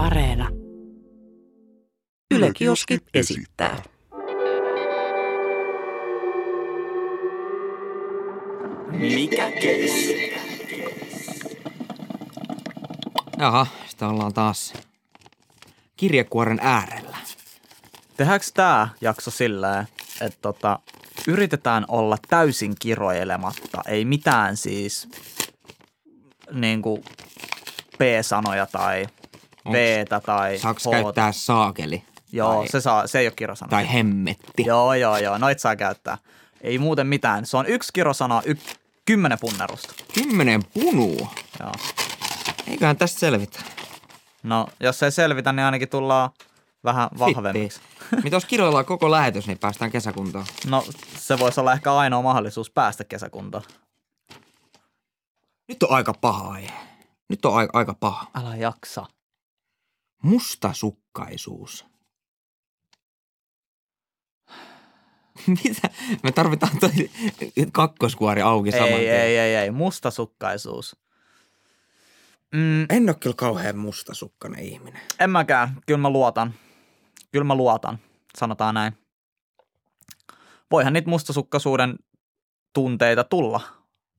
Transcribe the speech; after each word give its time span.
Areena. 0.00 0.48
Yle 2.30 2.50
Kioski 2.54 2.98
esittää. 3.14 3.82
Mikä 8.90 9.50
keissi? 9.50 10.32
Jaha, 13.38 13.66
sitä 13.88 14.08
ollaan 14.08 14.34
taas 14.34 14.72
kirjekuoren 15.96 16.58
äärellä. 16.62 17.16
Tehdäänkö 18.16 18.46
tämä 18.54 18.88
jakso 19.00 19.30
silleen, 19.30 19.86
että 20.20 20.38
tota, 20.42 20.78
yritetään 21.28 21.84
olla 21.88 22.16
täysin 22.28 22.74
kiroilematta, 22.78 23.82
ei 23.88 24.04
mitään 24.04 24.56
siis 24.56 25.08
niin 26.52 26.82
kuin 26.82 27.04
P-sanoja 27.98 28.66
tai 28.66 29.06
V-tä 29.72 30.20
tai 30.20 30.58
Saaks 30.58 30.86
H:tä. 30.86 30.90
käyttää 30.90 31.32
saakeli? 31.32 32.02
Joo, 32.32 32.54
tai, 32.54 32.68
se, 32.68 32.80
saa, 32.80 33.06
se 33.06 33.18
ei 33.18 33.26
ole 33.26 33.32
kirosana. 33.36 33.70
tai 33.70 33.92
hemmetti. 33.92 34.64
Joo, 34.66 34.94
joo, 34.94 35.16
joo, 35.18 35.38
noit 35.38 35.58
saa 35.58 35.76
käyttää. 35.76 36.18
Ei 36.60 36.78
muuten 36.78 37.06
mitään. 37.06 37.46
Se 37.46 37.56
on 37.56 37.66
yksi 37.66 37.90
kirosana, 37.92 38.42
y- 38.44 38.54
kymmenen 39.04 39.38
punnerusta. 39.40 39.94
Kymmenen 40.14 40.64
punua. 40.64 41.28
Joo. 41.60 41.72
Eiköhän 42.66 42.96
tästä 42.96 43.20
selvitä. 43.20 43.60
No, 44.42 44.66
jos 44.80 45.02
ei 45.02 45.12
selvitä, 45.12 45.52
niin 45.52 45.64
ainakin 45.64 45.88
tullaan 45.88 46.30
vähän 46.84 47.08
vahvemmiksi. 47.18 47.80
Mitä 48.24 48.36
jos 48.36 48.44
kiroillaan 48.44 48.84
koko 48.84 49.10
lähetys, 49.10 49.46
niin 49.46 49.58
päästään 49.58 49.90
kesäkuntoon. 49.90 50.44
No, 50.66 50.84
se 51.18 51.38
voisi 51.38 51.60
olla 51.60 51.72
ehkä 51.72 51.94
ainoa 51.94 52.22
mahdollisuus 52.22 52.70
päästä 52.70 53.04
kesäkuntoon. 53.04 53.64
Nyt 55.68 55.82
on 55.82 55.90
aika 55.90 56.14
paha 56.20 56.48
aihe. 56.52 56.72
Nyt 57.28 57.44
on 57.44 57.54
aika, 57.56 57.78
aika 57.78 57.94
paha. 57.94 58.26
Älä 58.34 58.56
jaksa. 58.56 59.06
Mustasukkaisuus. 60.22 61.86
Mitä? 65.64 65.88
Me 66.22 66.32
tarvitaan 66.32 66.78
toi 66.80 66.90
kakkoskuori 67.72 68.42
auki 68.42 68.70
saman 68.72 68.88
Ei, 68.88 68.98
tien. 68.98 69.20
ei, 69.20 69.38
ei, 69.38 69.54
ei. 69.56 69.70
Mustasukkaisuus. 69.70 70.96
Mm, 72.54 72.82
En 72.90 73.08
ole 73.08 73.14
kyllä 73.20 73.36
kauhean 73.36 73.78
mustasukkainen 73.78 74.60
ihminen. 74.64 75.00
en 75.20 75.30
mäkään. 75.30 75.76
Kyllä 75.86 75.98
mä 76.00 76.10
luotan. 76.10 76.54
Kyllä 77.32 77.44
mä 77.44 77.54
luotan. 77.54 77.98
Sanotaan 78.38 78.74
näin. 78.74 78.92
Voihan 80.70 80.92
niitä 80.92 81.10
mustasukkaisuuden 81.10 81.98
tunteita 82.72 83.24
tulla. 83.24 83.60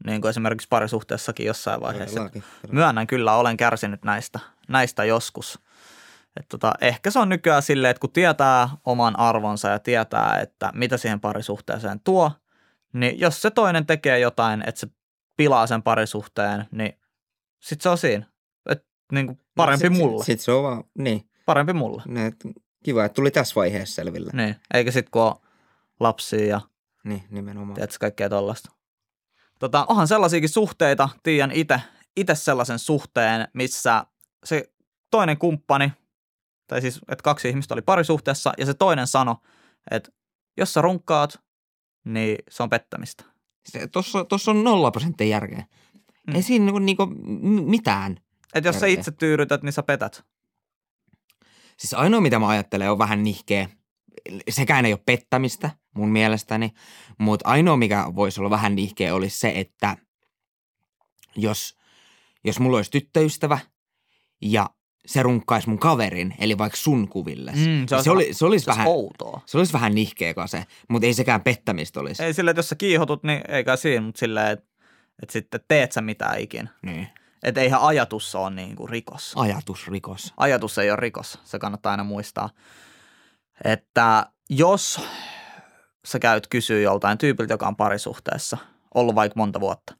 Niin 0.06 0.22
kuin 0.22 0.30
esimerkiksi 0.30 0.68
parisuhteessakin 0.70 1.46
jossain 1.46 1.82
vaiheessa. 1.82 2.16
Todellakin. 2.16 2.44
Myönnän 2.72 3.08
kyllä, 3.08 3.36
olen 3.36 3.58
kärsinyt 3.58 4.04
näistä, 4.04 4.40
näistä 4.68 5.04
joskus. 5.04 5.60
Et 6.40 6.46
tota, 6.50 6.74
ehkä 6.82 7.12
se 7.12 7.20
on 7.20 7.30
nykyään 7.30 7.62
silleen, 7.62 7.92
että 7.92 8.02
kun 8.02 8.12
tietää 8.12 8.70
oman 8.86 9.20
arvonsa 9.20 9.70
ja 9.70 9.80
tietää, 9.80 10.40
että 10.40 10.72
mitä 10.74 10.98
siihen 10.98 11.20
parisuhteeseen 11.20 12.00
tuo, 12.00 12.32
niin 12.94 13.20
jos 13.20 13.42
se 13.42 13.52
toinen 13.52 13.86
tekee 13.86 14.20
jotain, 14.20 14.64
että 14.68 14.80
se 14.80 14.88
pilaa 15.38 15.68
sen 15.68 15.84
parisuhteen, 15.84 16.66
niin 16.72 17.00
sit 17.60 17.82
se 17.82 17.90
on 17.90 17.98
siinä. 17.98 18.26
Et, 18.70 18.86
niin 19.12 19.26
kuin 19.28 19.40
parempi 19.56 19.88
sit, 19.88 19.98
mulle. 19.98 20.24
Sitten 20.24 20.44
se 20.46 20.52
on 20.52 20.64
vaan, 20.64 20.84
niin. 20.98 21.30
Parempi 21.46 21.74
mulle. 21.74 22.04
Ne, 22.08 22.26
et 22.26 22.36
kiva, 22.84 23.06
että 23.06 23.16
tuli 23.16 23.32
tässä 23.32 23.56
vaiheessa 23.56 23.96
selville. 23.96 24.32
Niin. 24.34 24.56
Eikä 24.74 24.92
sit 24.92 25.10
kun 25.10 25.22
on 25.22 25.36
lapsia 26.00 26.46
ja 26.46 26.62
Niin, 27.04 27.24
nimenomaan. 27.30 27.74
tiedätkö, 27.76 27.98
kaikkea 28.00 28.30
tollasta. 28.30 28.72
Tota, 29.62 29.86
onhan 29.90 30.08
sellaisiakin 30.08 30.50
suhteita, 30.50 31.10
tiedän 31.24 31.52
itse 32.16 32.36
sellaisen 32.36 32.80
suhteen, 32.80 33.48
missä 33.54 34.06
se 34.44 34.74
toinen 35.12 35.38
kumppani, 35.38 35.92
tai 36.68 36.82
siis, 36.82 36.98
että 36.98 37.24
kaksi 37.24 37.50
ihmistä 37.50 37.74
oli 37.74 37.82
parisuhteessa, 37.82 38.54
ja 38.58 38.66
se 38.66 38.74
toinen 38.74 39.08
sanoi, 39.08 39.36
että 39.92 40.12
jos 40.58 40.74
sä 40.74 40.82
runkkaat, 40.82 41.40
niin 42.06 42.38
se 42.50 42.64
on 42.64 42.70
pettämistä. 42.70 43.24
Se, 43.66 43.88
tossa, 43.88 44.26
tossa 44.26 44.52
on 44.52 44.64
nolla 44.64 44.92
prosenttia 44.92 45.28
järkeä. 45.28 45.66
Mm. 46.28 46.36
Ei 46.36 46.44
siinä 46.44 46.66
niinku, 46.66 46.80
niinku 46.80 47.06
mitään. 47.70 48.18
Että 48.54 48.68
jos 48.70 48.80
sä 48.80 48.88
Järkeä. 48.88 49.00
itse 49.00 49.12
tyydytät, 49.12 49.64
niin 49.64 49.74
sä 49.74 49.84
petät. 49.84 50.26
Siis 51.78 51.94
ainoa, 51.94 52.22
mitä 52.22 52.40
mä 52.40 52.48
ajattelen, 52.48 52.92
on 52.92 52.98
vähän 52.98 53.24
nihkeä. 53.24 53.70
Sekään 54.50 54.86
ei 54.86 54.94
ole 54.94 55.02
pettämistä 55.06 55.70
mun 55.96 56.10
mielestäni, 56.10 56.74
mutta 57.18 57.50
ainoa, 57.50 57.78
mikä 57.78 58.06
voisi 58.16 58.42
olla 58.42 58.50
vähän 58.50 58.76
nihkeä, 58.76 59.16
olisi 59.16 59.40
se, 59.40 59.54
että 59.56 59.98
jos, 61.36 61.78
jos 62.44 62.60
mulla 62.60 62.78
olisi 62.78 62.92
tyttöystävä 62.92 63.60
ja 64.42 64.70
se 65.06 65.24
runkkaisi 65.24 65.70
mun 65.70 65.80
kaverin, 65.80 66.36
eli 66.40 66.58
vaikka 66.58 66.78
sun 66.78 67.08
kuville, 67.08 67.52
Mm, 67.52 67.58
se 67.58 67.88
se, 67.88 67.96
olisi 67.96 68.04
se, 68.04 68.12
oli, 68.12 68.34
se 68.34 68.46
olisi 68.46 68.66
Se 68.66 68.72
vähän, 68.72 68.88
outoa. 68.88 69.42
se 69.46 69.58
olisi 69.58 69.74
vähän 69.74 69.96
nihkeä 69.96 70.34
se, 70.46 70.66
mutta 70.90 71.06
ei 71.06 71.14
sekään 71.14 71.42
pettämistä 71.42 72.00
olisi. 72.00 72.24
Ei 72.24 72.34
silleen, 72.34 72.52
että 72.52 72.60
jos 72.60 72.70
sä 72.70 72.76
kiihotut, 72.76 73.24
niin 73.24 73.42
eikä 73.48 73.76
siinä, 73.76 74.02
mutta 74.06 74.20
silleen, 74.20 74.52
että, 74.52 74.66
että 75.24 75.34
sitten 75.34 75.60
teet 75.68 75.92
sä 75.92 76.02
mitään 76.02 76.40
ikinä. 76.40 76.70
Niin. 76.86 77.08
Että 77.44 77.62
eihän 77.62 77.82
ajatus 77.82 78.36
ole 78.36 78.50
niin 78.50 78.76
kuin 78.76 78.90
rikos. 78.90 79.34
Ajatusrikos. 79.36 80.34
ajatus 80.38 80.78
ei 80.78 80.90
ole 80.92 80.96
rikos. 81.00 81.40
Se 81.44 81.60
kannattaa 81.60 81.92
aina 81.92 82.04
muistaa. 82.04 82.50
Että 83.64 84.26
jos 84.50 85.02
sä 86.06 86.20
käyt 86.20 86.48
kysyä 86.48 86.80
joltain 86.80 87.18
tyypiltä, 87.18 87.54
joka 87.54 87.68
on 87.68 87.76
parisuhteessa, 87.76 88.58
ollut 88.94 89.16
vaikka 89.16 89.40
monta 89.40 89.60
vuotta, 89.60 89.96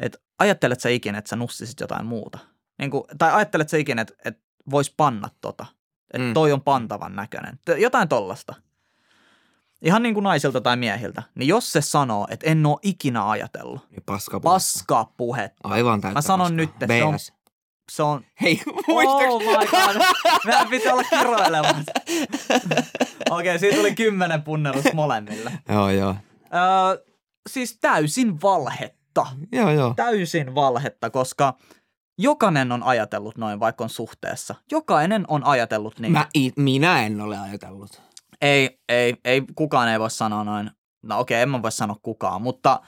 että 0.00 0.18
ajattelet 0.38 0.80
sä 0.80 0.88
ikinä, 0.88 1.18
että 1.18 1.28
sä 1.28 1.36
nussisit 1.36 1.80
jotain 1.80 2.06
muuta? 2.06 2.38
Niin 2.78 2.90
kuin, 2.90 3.04
tai 3.18 3.32
ajattelet 3.32 3.68
sä 3.68 3.76
ikinä, 3.76 4.02
että, 4.02 4.14
että 4.24 4.42
vois 4.70 4.90
panna 4.96 5.28
tota? 5.40 5.66
Että 6.14 6.28
Mm. 6.28 6.34
toi 6.34 6.52
on 6.52 6.60
pantavan 6.62 7.16
näköinen. 7.16 7.58
Jotain 7.78 8.08
tollasta. 8.08 8.54
Ihan 9.82 10.02
niin 10.02 10.14
kuin 10.14 10.24
naisilta 10.24 10.60
tai 10.60 10.76
miehiltä. 10.76 11.22
Niin 11.34 11.48
jos 11.48 11.72
se 11.72 11.80
sanoo, 11.80 12.26
että 12.30 12.50
en 12.50 12.66
ole 12.66 12.78
ikinä 12.82 13.28
ajatellut, 13.30 13.90
Niin 13.90 14.02
paska 14.06 14.40
paskaa 14.40 15.12
puhetta. 15.16 15.68
Aivan 15.68 16.00
täyttä 16.00 16.14
Mä 16.18 16.22
sanon 16.22 16.40
paskaa. 16.44 16.56
nyt, 16.56 16.70
että 16.70 16.86
se 16.86 17.04
on- 17.04 17.14
BS. 17.14 17.32
Se 17.92 18.02
on 18.02 18.24
Hei, 18.40 18.60
muistaks? 18.88 19.24
Oh 19.28 19.42
my 19.42 19.66
god. 19.66 20.02
Meidän 20.44 20.68
piti 20.68 20.88
olla 20.88 21.02
kiroilemassa. 21.04 21.92
Okei, 23.30 23.50
okay, 23.50 23.58
siitä 23.58 23.76
tuli 23.76 23.94
kymmenen 23.94 24.42
punnerusta 24.42 24.94
molemmille. 24.94 25.52
Joo, 25.68 25.90
joo. 25.90 26.16
Öö, 26.54 27.04
siis 27.50 27.78
täysin 27.80 28.42
valhetta. 28.42 29.26
Joo, 29.52 29.70
joo. 29.70 29.94
Täysin 29.96 30.54
valhetta, 30.54 31.10
koska 31.10 31.54
jokainen 32.18 32.72
on 32.72 32.82
ajatellut 32.82 33.36
noin, 33.36 33.60
vaikka 33.60 33.84
on 33.84 33.90
suhteessa. 33.90 34.54
Jokainen 34.70 35.24
on 35.28 35.44
ajatellut 35.44 35.98
niin. 35.98 36.12
Mä, 36.12 36.26
i, 36.36 36.52
minä 36.56 37.06
en 37.06 37.20
ole 37.20 37.38
ajatellut. 37.38 38.02
Ei, 38.40 38.80
ei, 38.88 39.16
ei, 39.24 39.42
kukaan 39.54 39.88
ei 39.88 40.00
voi 40.00 40.10
sanoa 40.10 40.44
noin. 40.44 40.70
No 41.02 41.18
okei, 41.18 41.34
okay, 41.34 41.42
en 41.42 41.48
mä 41.48 41.62
voi 41.62 41.72
sanoa 41.72 41.96
kukaan, 42.02 42.42
mutta 42.42 42.80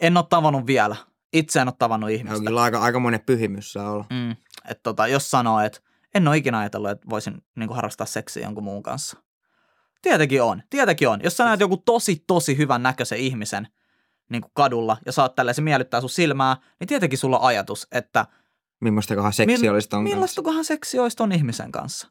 en 0.00 0.16
ole 0.16 0.24
tavannut 0.28 0.66
vielä. 0.66 0.96
Itse 1.32 1.60
en 1.60 1.68
ole 1.68 1.74
tavannut 1.78 2.08
On 2.08 2.14
ihmistä. 2.14 2.44
kyllä 2.46 2.62
aika, 2.62 2.80
aika 2.80 2.98
monen 2.98 3.20
pyhimys 3.26 3.72
saa 3.72 3.90
olla. 3.92 4.04
Mm, 4.10 4.30
että 4.68 4.82
tota, 4.82 5.06
jos 5.06 5.30
sanoo, 5.30 5.60
että 5.60 5.80
en 6.14 6.28
ole 6.28 6.36
ikinä 6.36 6.58
ajatellut, 6.58 6.90
että 6.90 7.10
voisin 7.10 7.42
niin 7.56 7.70
harrastaa 7.74 8.06
seksiä 8.06 8.42
jonkun 8.42 8.64
muun 8.64 8.82
kanssa. 8.82 9.16
Tietenkin 10.02 10.42
on, 10.42 10.62
tietenkin 10.70 11.08
on. 11.08 11.20
Jos 11.24 11.36
sä 11.36 11.44
näet 11.44 11.60
joku 11.60 11.76
tosi, 11.76 12.24
tosi 12.26 12.56
hyvän 12.58 12.82
näköisen 12.82 13.18
ihmisen 13.18 13.68
niin 14.30 14.42
kuin 14.42 14.52
kadulla 14.54 14.96
ja 15.06 15.12
saat 15.12 15.34
tälleen, 15.34 15.54
se 15.54 15.62
miellyttää 15.62 16.00
sun 16.00 16.10
silmää, 16.10 16.56
niin 16.80 16.88
tietenkin 16.88 17.18
sulla 17.18 17.38
on 17.38 17.44
ajatus, 17.46 17.86
että 17.92 18.26
Millaistakohan 18.80 19.32
seksi 19.32 19.66
Mill- 19.66 19.70
olisi 19.70 19.88
ton 19.88 19.98
kanssa? 20.04 20.14
millaistakohan 20.14 20.64
seksi 20.64 20.98
olisi 20.98 21.16
ton 21.16 21.32
ihmisen 21.32 21.72
kanssa. 21.72 22.08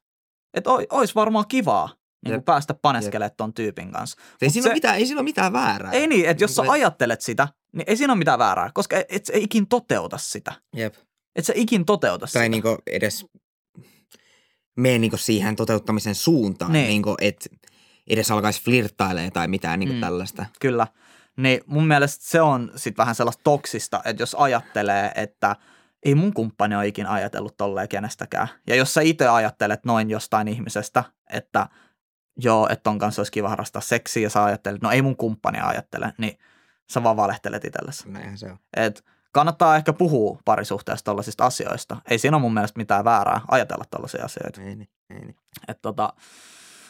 Että 0.53 0.69
olisi 0.91 1.15
varmaan 1.15 1.47
kivaa 1.47 1.89
niin 2.25 2.33
kuin 2.33 2.43
päästä 2.43 2.73
paneskelemaan 2.73 3.31
ton 3.37 3.53
tyypin 3.53 3.91
kanssa. 3.91 4.17
Ei 4.41 4.49
siinä, 4.49 4.63
se- 4.63 4.69
ole 4.69 4.73
mitään, 4.73 4.95
ei 4.95 5.05
siinä 5.05 5.19
ole 5.19 5.23
mitään 5.23 5.53
väärää. 5.53 5.91
Ei 5.91 6.07
niin, 6.07 6.29
että 6.29 6.43
jos 6.43 6.55
sä 6.55 6.61
Niin 6.61 6.71
ajattelet 6.71 7.21
sitä, 7.21 7.47
niin 7.71 7.83
ei 7.87 7.97
siinä 7.97 8.13
ole 8.13 8.17
mitään 8.17 8.39
väärää, 8.39 8.69
koska 8.73 8.97
et, 8.97 9.05
et 9.09 9.25
sä 9.25 9.33
ikin 9.35 9.67
toteuta 9.67 10.17
sitä. 10.17 10.53
Jep. 10.75 10.95
Et 11.35 11.45
sä 11.45 11.53
ikin 11.55 11.85
toteuta 11.85 12.27
sitä. 12.27 12.39
Tai 12.39 12.49
niinku 12.49 12.77
edes 12.87 13.25
mene 14.77 14.99
niinku 14.99 15.17
siihen 15.17 15.55
toteuttamisen 15.55 16.15
suuntaan, 16.15 16.71
Niin. 16.71 16.81
niin. 16.81 16.89
niinku, 16.89 17.15
että 17.21 17.49
edes 18.07 18.31
alkaisi 18.31 18.61
flirttailemaan 18.63 19.31
tai 19.31 19.47
mitään 19.47 19.79
niinku 19.79 19.93
Mm. 19.93 19.97
mm. 19.97 20.01
tällaista. 20.01 20.45
Kyllä. 20.61 20.87
Niin 21.37 21.61
mun 21.65 21.87
mielestä 21.87 22.25
se 22.27 22.41
on 22.41 22.71
sitten 22.75 22.97
vähän 23.03 23.15
sellaista 23.15 23.43
toksista, 23.43 24.01
että 24.05 24.21
jos 24.23 24.35
ajattelee, 24.39 25.11
että 25.15 25.55
ei 26.05 26.15
mun 26.15 26.33
kumppani 26.33 26.75
ole 26.75 26.87
ikinä 26.87 27.11
ajatellut 27.11 27.57
tolleen 27.57 27.87
kenestäkään. 27.89 28.47
Ja 28.67 28.75
jos 28.75 28.93
sä 28.93 29.01
itse 29.01 29.27
ajattelet 29.27 29.85
noin 29.85 30.09
jostain 30.09 30.47
ihmisestä, 30.47 31.03
että 31.29 31.67
joo, 32.37 32.67
että 32.71 32.83
ton 32.83 32.99
kanssa 32.99 33.19
olisi 33.19 33.31
kiva 33.31 33.49
harrastaa 33.49 33.81
seksiä 33.81 34.23
ja 34.23 34.29
sä 34.29 34.43
ajattelet, 34.43 34.81
no 34.81 34.91
ei 34.91 35.01
mun 35.01 35.15
kumppani 35.17 35.59
ajattele, 35.59 36.13
niin 36.17 36.37
sä 36.91 37.03
vaan 37.03 37.17
valehtelet 37.17 37.65
itsellesi. 37.65 38.09
Näinhän 38.09 38.37
se 38.37 38.51
on. 38.51 38.57
Et 38.77 39.03
kannattaa 39.31 39.75
ehkä 39.75 39.93
puhua 39.93 40.39
parisuhteesta 40.45 41.05
tollaisista 41.05 41.45
asioista. 41.45 41.97
Ei 42.09 42.17
siinä 42.19 42.37
ole 42.37 42.41
mun 42.41 42.53
mielestä 42.53 42.77
mitään 42.77 43.05
väärää 43.05 43.41
ajatella 43.51 43.83
tollaisia 43.89 44.25
asioita. 44.25 44.61
Ei 44.61 44.75
niin, 44.75 44.89
ei 45.09 45.19
niin. 45.19 45.35
Et 45.67 45.81
tota, 45.81 46.13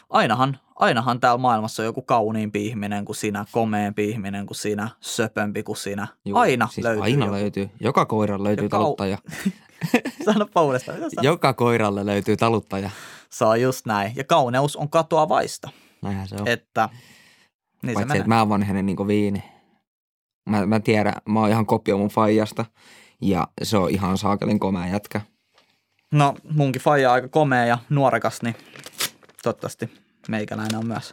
ainahan, 0.09 0.59
ainahan 0.75 1.19
täällä 1.19 1.37
maailmassa 1.37 1.81
on 1.83 1.85
joku 1.85 2.01
kauniimpi 2.01 2.65
ihminen 2.65 3.05
kuin 3.05 3.15
sinä, 3.15 3.45
komeampi 3.51 4.09
ihminen 4.09 4.45
kuin 4.45 4.57
sinä, 4.57 4.89
söpömpi 5.01 5.63
kuin 5.63 5.77
sinä. 5.77 6.07
Juu, 6.25 6.37
aina 6.37 6.67
siis 6.71 6.83
löytyy 6.85 7.03
Aina 7.03 7.25
joku. 7.25 7.35
löytyy. 7.37 7.69
Joka 7.79 8.05
koira 8.05 8.43
löytyy 8.43 8.65
Ja 8.65 8.67
kau- 8.67 8.71
taluttaja. 8.71 9.17
Sanoppa 10.25 10.61
uudestaan. 10.61 10.97
Mitä 10.97 11.09
sanot? 11.09 11.23
Joka 11.23 11.53
koiralle 11.53 12.05
löytyy 12.05 12.37
taluttaja. 12.37 12.89
Se 13.29 13.45
on 13.45 13.61
just 13.61 13.85
näin. 13.85 14.11
Ja 14.15 14.23
kauneus 14.23 14.75
on 14.75 14.89
katoavaista. 14.89 15.69
Näinhän 16.01 16.27
se 16.27 16.35
on. 16.35 16.47
Että, 16.47 16.89
niin 17.83 17.89
se 17.89 17.93
Paitsi, 17.93 18.07
menee. 18.07 18.17
että 18.17 18.29
mä 18.29 18.39
oon 18.39 18.49
vanhenen 18.49 18.85
niin 18.85 19.07
viini. 19.07 19.43
Mä, 20.49 20.65
mä 20.65 20.79
tiedän, 20.79 21.13
mä 21.29 21.39
oon 21.39 21.49
ihan 21.49 21.65
kopio 21.65 21.97
mun 21.97 22.09
faijasta. 22.09 22.65
Ja 23.21 23.47
se 23.63 23.77
on 23.77 23.89
ihan 23.89 24.17
saakelin 24.17 24.59
komea 24.59 24.87
jätkä. 24.87 25.21
No 26.11 26.35
munkin 26.51 26.81
faija 26.81 27.09
on 27.09 27.13
aika 27.13 27.27
komea 27.27 27.65
ja 27.65 27.77
nuorekas, 27.89 28.41
niin 28.41 28.55
toivottavasti 29.43 29.89
meikäläinen 30.27 30.79
on 30.79 30.87
myös. 30.87 31.11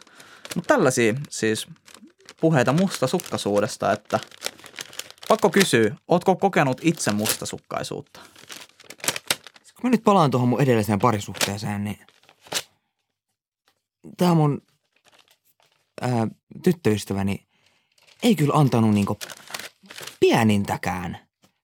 Mutta 0.55 0.67
tällaisia 0.67 1.13
siis 1.29 1.67
puheita 2.41 2.73
mustasukkaisuudesta, 2.73 3.91
että 3.91 4.19
pakko 5.27 5.49
kysyä, 5.49 5.95
ootko 6.07 6.35
kokenut 6.35 6.81
itse 6.81 7.11
mustasukkaisuutta? 7.11 8.19
Kun 9.75 9.83
mä 9.83 9.89
nyt 9.89 10.03
palaan 10.03 10.31
tuohon 10.31 10.49
mun 10.49 10.61
edelliseen 10.61 10.99
parisuhteeseen, 10.99 11.83
niin 11.83 11.99
tää 14.17 14.33
mun 14.33 14.61
ää, 16.01 16.27
tyttöystäväni 16.63 17.47
ei 18.23 18.35
kyllä 18.35 18.53
antanut 18.53 18.93
niinku 18.93 19.19
pienintäkään 20.19 21.17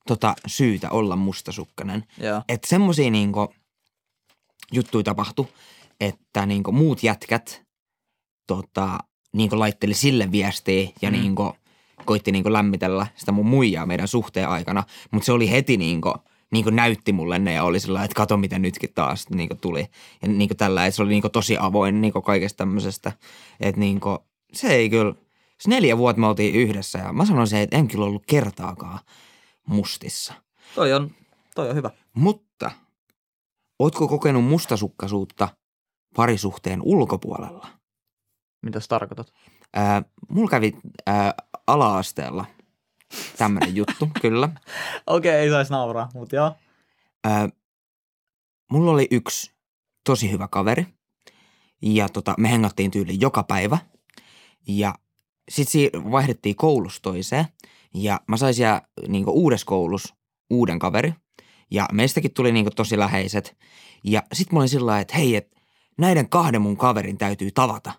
tota 0.08 0.36
syytä 0.48 0.90
olla 0.90 1.16
mustasukkainen. 1.16 2.04
Joo. 2.18 2.42
Että 2.48 2.68
semmosia 2.68 3.12
niinku 3.12 3.54
juttuja 4.72 5.04
tapahtui, 5.04 5.48
että 6.00 6.46
niinku 6.46 6.72
muut 6.72 7.04
jätkät 7.04 7.64
tota, 8.48 8.98
niinku 9.34 9.60
laitteli 9.60 9.94
sille 9.94 10.32
viestiä 10.32 10.90
ja 11.02 11.12
mm. 11.12 11.18
niinku 11.18 11.56
koitti 12.06 12.32
niinku 12.32 12.54
lämmitellä 12.54 13.08
sitä 13.16 13.32
mun 13.32 13.46
muijaa 13.46 13.86
meidän 13.86 14.08
suhteen 14.08 14.50
aikana. 14.50 14.84
Mutta 15.12 15.26
se 15.26 15.32
oli 15.32 15.52
heti 15.52 15.78
niinku, 15.78 16.14
niinku 16.52 16.70
näytti 16.70 17.14
mulle 17.14 17.40
ne 17.40 17.54
ja 17.54 17.64
oli 17.64 17.80
sillä 17.80 18.04
että 18.04 18.16
kato 18.16 18.38
miten 18.38 18.62
nytkin 18.62 18.94
taas 18.96 19.30
niinku 19.30 19.56
tuli. 19.56 19.88
Ja 20.22 20.28
niinku 20.28 20.56
tällä, 20.56 20.86
että 20.86 20.96
se 20.96 21.02
oli 21.02 21.10
niinku 21.10 21.30
tosi 21.30 21.58
avoin 21.60 22.02
niinku 22.02 22.22
kaikesta 22.22 22.58
tämmöisestä. 22.58 23.12
Että 23.60 23.80
niinku, 23.80 24.18
se 24.54 24.68
ei 24.68 24.90
kyllä, 24.90 25.14
se 25.60 25.70
neljä 25.70 25.98
vuotta 25.98 26.20
me 26.20 26.28
oltiin 26.28 26.56
yhdessä 26.56 27.00
ja 27.00 27.14
mä 27.14 27.26
sanoisin, 27.26 27.60
että 27.60 27.78
en 27.78 27.88
kyllä 27.88 28.06
ollut 28.06 28.24
kertaakaan 28.28 29.00
mustissa. 29.68 30.34
Toi 30.76 30.94
on, 30.94 31.12
toi 31.56 31.70
on 31.70 31.76
hyvä. 31.76 31.90
Mutta 32.14 32.72
ootko 33.80 34.08
kokenut 34.08 34.46
mustasukkaisuutta 34.46 35.50
parisuhteen 36.16 36.82
ulkopuolella? 36.84 37.68
Mitä 38.62 38.80
sä 38.80 38.88
tarkoitat? 38.88 39.34
Ää, 39.74 40.02
mulla 40.30 40.50
kävi 40.50 40.76
ää, 41.06 41.34
ala-asteella 41.68 42.46
tämmöinen 43.38 43.76
juttu, 43.76 44.10
kyllä. 44.22 44.50
Okei, 45.08 45.32
ei 45.32 45.50
saisi 45.50 45.72
nauraa, 45.72 46.10
mutta 46.14 46.36
joo. 46.36 46.52
Ää, 47.24 47.50
mulla 48.72 48.92
oli 48.92 49.08
yksi 49.12 49.52
tosi 50.04 50.32
hyvä 50.32 50.48
kaveri 50.48 50.86
ja 51.82 52.10
tota, 52.10 52.36
me 52.38 52.52
hengattiin 52.52 52.92
tyyli 52.92 53.18
joka 53.20 53.44
päivä 53.44 53.78
ja 54.68 54.96
sitten 55.50 55.72
si- 55.72 55.92
vaihdettiin 56.12 56.56
koulusta 56.56 57.02
toiseen 57.02 57.46
ja 57.94 58.20
mä 58.28 58.38
sain 58.38 58.54
siellä 58.54 58.82
niinku 59.08 59.32
uudessa 59.32 59.66
koulussa 59.66 60.16
uuden 60.50 60.80
kaveri 60.80 61.14
ja 61.72 61.88
meistäkin 61.92 62.34
tuli 62.34 62.52
niinku 62.52 62.72
tosi 62.76 62.98
läheiset 62.98 63.58
ja 64.04 64.24
sitten 64.34 64.56
mä 64.56 64.60
olin 64.60 64.70
sillä 64.70 65.00
että 65.00 65.18
hei, 65.18 65.36
et 65.36 65.52
näiden 65.98 66.30
kahden 66.30 66.62
mun 66.62 66.78
kaverin 66.78 67.18
täytyy 67.18 67.52
tavata. 67.52 67.92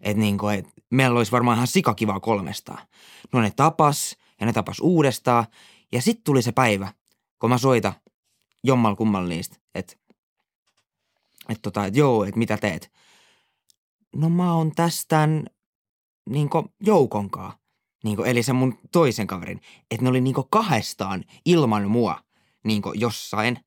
Että 0.00 0.20
niinku, 0.20 0.48
et 0.48 0.66
meillä 0.92 1.18
olisi 1.18 1.32
varmaan 1.32 1.56
ihan 1.56 1.66
sikakivaa 1.66 2.20
kolmestaan. 2.20 2.86
No 3.32 3.40
ne 3.40 3.50
tapas 3.56 4.16
ja 4.40 4.46
ne 4.46 4.52
tapas 4.52 4.80
uudestaan 4.80 5.46
ja 5.92 6.02
sitten 6.02 6.24
tuli 6.24 6.42
se 6.42 6.52
päivä, 6.52 6.92
kun 7.38 7.50
mä 7.50 7.58
soitan 7.58 7.92
jommal 8.64 8.96
kummal 8.96 9.26
niistä, 9.26 9.56
että 9.74 9.96
et 11.48 11.58
tota, 11.62 11.86
et 11.86 11.96
joo, 11.96 12.24
että 12.24 12.38
mitä 12.38 12.56
teet. 12.56 12.92
No 14.16 14.28
mä 14.28 14.54
oon 14.54 14.72
tästän 14.74 15.46
niinku 16.30 16.72
joukonkaa, 16.80 17.58
niinku, 18.04 18.22
eli 18.22 18.42
se 18.42 18.52
mun 18.52 18.78
toisen 18.92 19.26
kaverin, 19.26 19.60
että 19.90 20.04
ne 20.04 20.10
oli 20.10 20.20
niinku 20.20 20.46
kahdestaan 20.50 21.24
ilman 21.44 21.90
mua 21.90 22.18
niinku 22.64 22.92
jossain. 22.92 23.58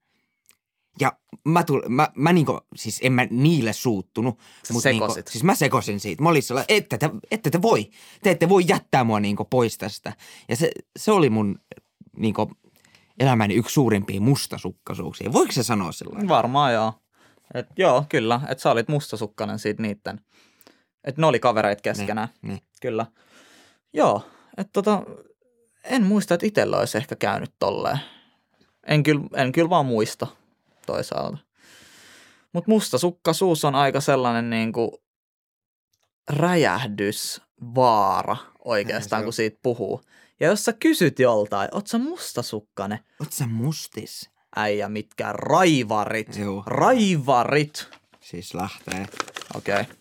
Ja 1.00 1.18
mä, 1.46 1.64
tul, 1.64 1.82
mä, 1.90 2.10
mä 2.16 2.34
niinku, 2.34 2.60
siis 2.76 3.00
en 3.04 3.14
mä 3.14 3.28
niille 3.30 3.74
suuttunut. 3.74 4.40
Sä 4.64 4.74
mut 4.74 4.84
niinku, 4.84 5.14
siis 5.30 5.44
mä 5.44 5.56
sekosin 5.56 6.00
siitä. 6.00 6.24
Mä 6.24 6.30
olin 6.30 6.44
sellainen, 6.44 6.78
että 6.78 6.98
te, 6.98 7.10
ette 7.32 7.50
te 7.50 7.62
voi, 7.62 7.90
te 8.24 8.32
ette 8.32 8.50
voi 8.50 8.64
jättää 8.68 9.04
mua 9.04 9.20
niinku 9.20 9.46
pois 9.46 9.78
tästä. 9.78 10.14
Ja 10.50 10.56
se, 10.56 10.72
se 11.00 11.12
oli 11.12 11.30
mun 11.30 11.60
niinku, 12.18 12.52
elämäni 13.20 13.54
yksi 13.54 13.74
suurimpia 13.74 14.22
mustasukkaisuuksia. 14.22 15.34
Voiko 15.34 15.52
se 15.52 15.64
sanoa 15.64 15.92
sillä 15.92 16.28
Varmaan 16.28 16.74
joo. 16.74 16.94
Et, 17.54 17.68
joo, 17.78 18.06
kyllä. 18.10 18.42
Että 18.50 18.62
sä 18.62 18.72
olit 18.72 18.88
mustasukkainen 18.88 19.60
siitä 19.60 19.82
niitten. 19.82 20.22
Että 21.04 21.22
ne 21.22 21.28
oli 21.28 21.40
kavereit 21.40 21.82
keskenään. 21.82 22.28
niin. 22.42 22.62
Kyllä. 22.82 23.06
Joo. 23.94 24.22
Että 24.58 24.74
tota, 24.74 25.04
en 25.84 26.04
muista, 26.04 26.34
että 26.34 26.46
itsellä 26.46 26.78
olisi 26.78 26.98
ehkä 26.98 27.16
käynyt 27.16 27.54
tolleen. 27.60 28.00
En 28.88 29.04
kyllä, 29.04 29.22
en 29.36 29.52
kyllä 29.52 29.70
vaan 29.70 29.86
muista 29.86 30.28
toisaalta. 30.86 31.38
Mutta 32.54 32.72
mustasukkaisuus 32.72 33.66
on 33.66 33.76
aika 33.76 34.02
sellainen 34.02 34.50
niinku 34.50 35.04
räjähdysvaara 36.30 38.38
oikeastaan, 38.66 39.24
kun 39.24 39.34
siitä 39.34 39.60
puhuu. 39.64 40.02
Ja 40.40 40.48
jos 40.48 40.66
sä 40.66 40.74
kysyt 40.74 41.20
joltain, 41.20 41.70
oot 41.72 41.88
sä 41.88 41.98
mustasukkainen? 41.98 43.00
Oot 43.20 43.34
sä 43.34 43.48
mustis? 43.48 44.30
Äijä, 44.56 44.90
mitkä 44.90 45.34
raivarit. 45.34 46.38
Joo. 46.38 46.64
Raivarit. 46.66 47.88
Siis 48.22 48.54
lähtee. 48.54 49.06
Okei. 49.56 49.82
Okay. 49.82 49.96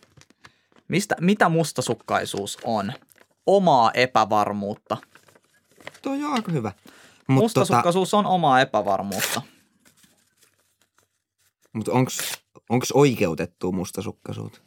Mistä, 0.89 1.17
mitä 1.21 1.49
mustasukkaisuus 1.49 2.59
on? 2.65 2.93
Omaa 3.47 3.91
epävarmuutta. 3.93 4.97
Tuo 6.03 6.13
on 6.13 6.25
aika 6.25 6.53
hyvä. 6.53 6.71
Tota, 6.71 6.93
Mustasukkaisuus 7.27 8.15
on 8.15 8.27
omaa 8.27 8.61
epävarmuutta. 8.61 9.43
Mut 11.75 11.89
onks, 11.89 12.19
onks 12.71 12.93
oikeutettu 12.93 13.73
mustasukkaisuutta? 13.73 14.61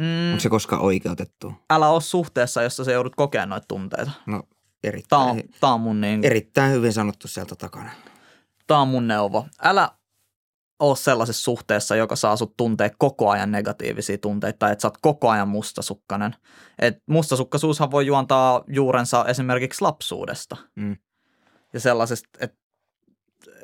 Mm, 0.00 0.30
Onko 0.30 0.40
se 0.40 0.48
koskaan 0.48 0.82
oikeutettu? 0.82 1.52
älä 1.70 1.88
ole 1.88 2.00
suhteessa, 2.00 2.62
jossa 2.62 2.84
sä 2.84 2.92
joudut 2.92 3.16
kokemaan 3.16 3.48
noita 3.48 3.66
tunteita. 3.68 4.10
No 4.26 4.42
Tää 4.42 4.90
erittäin, 4.90 5.22
on, 5.30 5.42
tää 5.60 5.72
on, 5.72 5.80
mun, 5.80 6.00
niin, 6.00 6.24
erittäin 6.24 6.72
hyvin 6.72 6.92
sanottu 6.92 7.28
sieltä 7.28 7.54
takana. 7.56 7.90
tää 8.66 8.78
on 8.78 8.88
mun 8.88 9.08
neuvo. 9.08 9.46
Älä 9.62 9.90
ole 10.78 10.96
sellaisessa 10.96 11.42
suhteessa, 11.42 11.96
joka 11.96 12.16
saa 12.16 12.36
sut 12.36 12.56
tuntee 12.56 12.90
koko 12.98 13.30
ajan 13.30 13.52
negatiivisia 13.52 14.18
tunteita, 14.18 14.58
tai 14.58 14.72
että 14.72 14.82
sä 14.82 14.88
oot 14.88 14.98
koko 15.02 15.28
ajan 15.30 15.48
mustasukkainen. 15.48 16.34
Et 16.78 16.94
mustasukkaisuushan 17.06 17.90
voi 17.90 18.06
juontaa 18.06 18.64
juurensa 18.68 19.24
esimerkiksi 19.24 19.82
lapsuudesta. 19.82 20.56
Mm. 20.74 20.96
Ja 21.72 21.80
sellaisesta, 21.80 22.28
että 22.40 22.56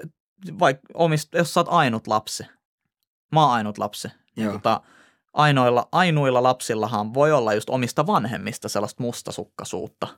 et, 0.03 0.11
vaikka 0.59 0.87
omist, 0.95 1.35
jos 1.35 1.55
sä 1.55 1.61
oot 1.61 1.69
ainut 1.71 2.07
lapsi, 2.07 2.43
mä 3.33 3.43
oon 3.45 3.53
ainut 3.53 3.79
lapsi, 3.79 4.09
niin 4.37 4.45
Joo. 4.45 4.53
tota, 4.53 4.81
ainoilla, 5.33 5.89
ainuilla 5.93 6.43
lapsillahan 6.43 7.15
voi 7.15 7.33
olla 7.33 7.55
just 7.55 7.71
omista 7.71 8.07
vanhemmista 8.07 8.69
sellaista 8.69 9.03
mustasukkaisuutta. 9.03 10.09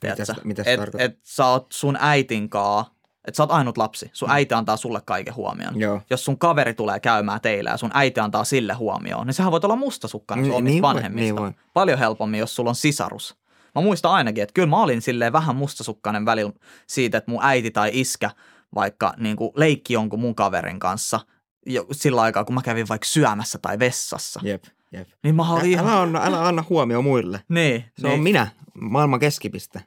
Tiedätkö? 0.00 0.24
Mitäs- 0.32 0.44
mitäs 0.44 0.66
et, 0.98 1.18
sä 1.22 1.46
oot 1.46 1.66
sun 1.72 1.96
äitinkaa, 2.00 2.94
että 3.24 3.36
sä 3.36 3.42
oot 3.42 3.50
ainut 3.50 3.76
lapsi, 3.78 4.10
sun 4.12 4.30
äiti 4.30 4.54
antaa 4.54 4.76
sulle 4.76 5.00
kaiken 5.04 5.34
huomioon. 5.36 5.80
Joo. 5.80 6.00
Jos 6.10 6.24
sun 6.24 6.38
kaveri 6.38 6.74
tulee 6.74 7.00
käymään 7.00 7.40
teillä 7.40 7.70
ja 7.70 7.76
sun 7.76 7.90
äiti 7.94 8.20
antaa 8.20 8.44
sille 8.44 8.74
huomioon, 8.74 9.26
niin 9.26 9.34
sehän 9.34 9.52
voit 9.52 9.64
olla 9.64 9.76
mustasukkainen 9.76 10.44
sun 10.44 10.50
Niin- 10.50 10.58
omista 10.58 10.72
niin 10.72 10.82
voi, 10.82 10.94
vanhemmista. 10.94 11.20
niin 11.22 11.36
voi. 11.36 11.52
Paljon 11.74 11.98
helpommin, 11.98 12.40
jos 12.40 12.54
sulla 12.56 12.70
on 12.70 12.76
sisarus. 12.76 13.36
Mä 13.74 13.82
muistan 13.82 14.12
ainakin, 14.12 14.42
että 14.42 14.52
kyllä 14.52 14.68
mä 14.68 14.82
olin 14.82 15.02
silleen 15.02 15.32
vähän 15.32 15.56
mustasukkainen 15.56 16.26
välillä 16.26 16.52
siitä, 16.86 17.18
että 17.18 17.30
mun 17.30 17.40
äiti 17.44 17.70
tai 17.70 17.90
iskä 17.92 18.30
vaikka 18.76 19.14
niin 19.16 19.36
kuin 19.36 19.50
leikki 19.54 19.94
jonkun 19.94 20.20
mun 20.20 20.34
kaverin 20.34 20.78
kanssa 20.78 21.20
jo, 21.66 21.86
sillä 21.92 22.20
aikaa, 22.20 22.44
kun 22.44 22.54
mä 22.54 22.62
kävin 22.62 22.88
vaikka 22.88 23.06
syömässä 23.06 23.58
tai 23.58 23.78
vessassa. 23.78 24.40
Jep, 24.42 24.64
jep. 24.92 25.08
Niin 25.22 25.34
mä 25.34 25.52
olin 25.52 25.70
ihan... 25.70 25.86
Älä, 25.86 26.00
anna, 26.00 26.20
älä 26.24 26.46
anna 26.46 26.64
huomioon 26.70 27.04
muille. 27.04 27.40
Niin, 27.48 27.84
Se 27.98 28.06
niin. 28.06 28.14
on 28.14 28.20
minä, 28.20 28.48
maailman 28.80 29.20
keskipiste. 29.20 29.80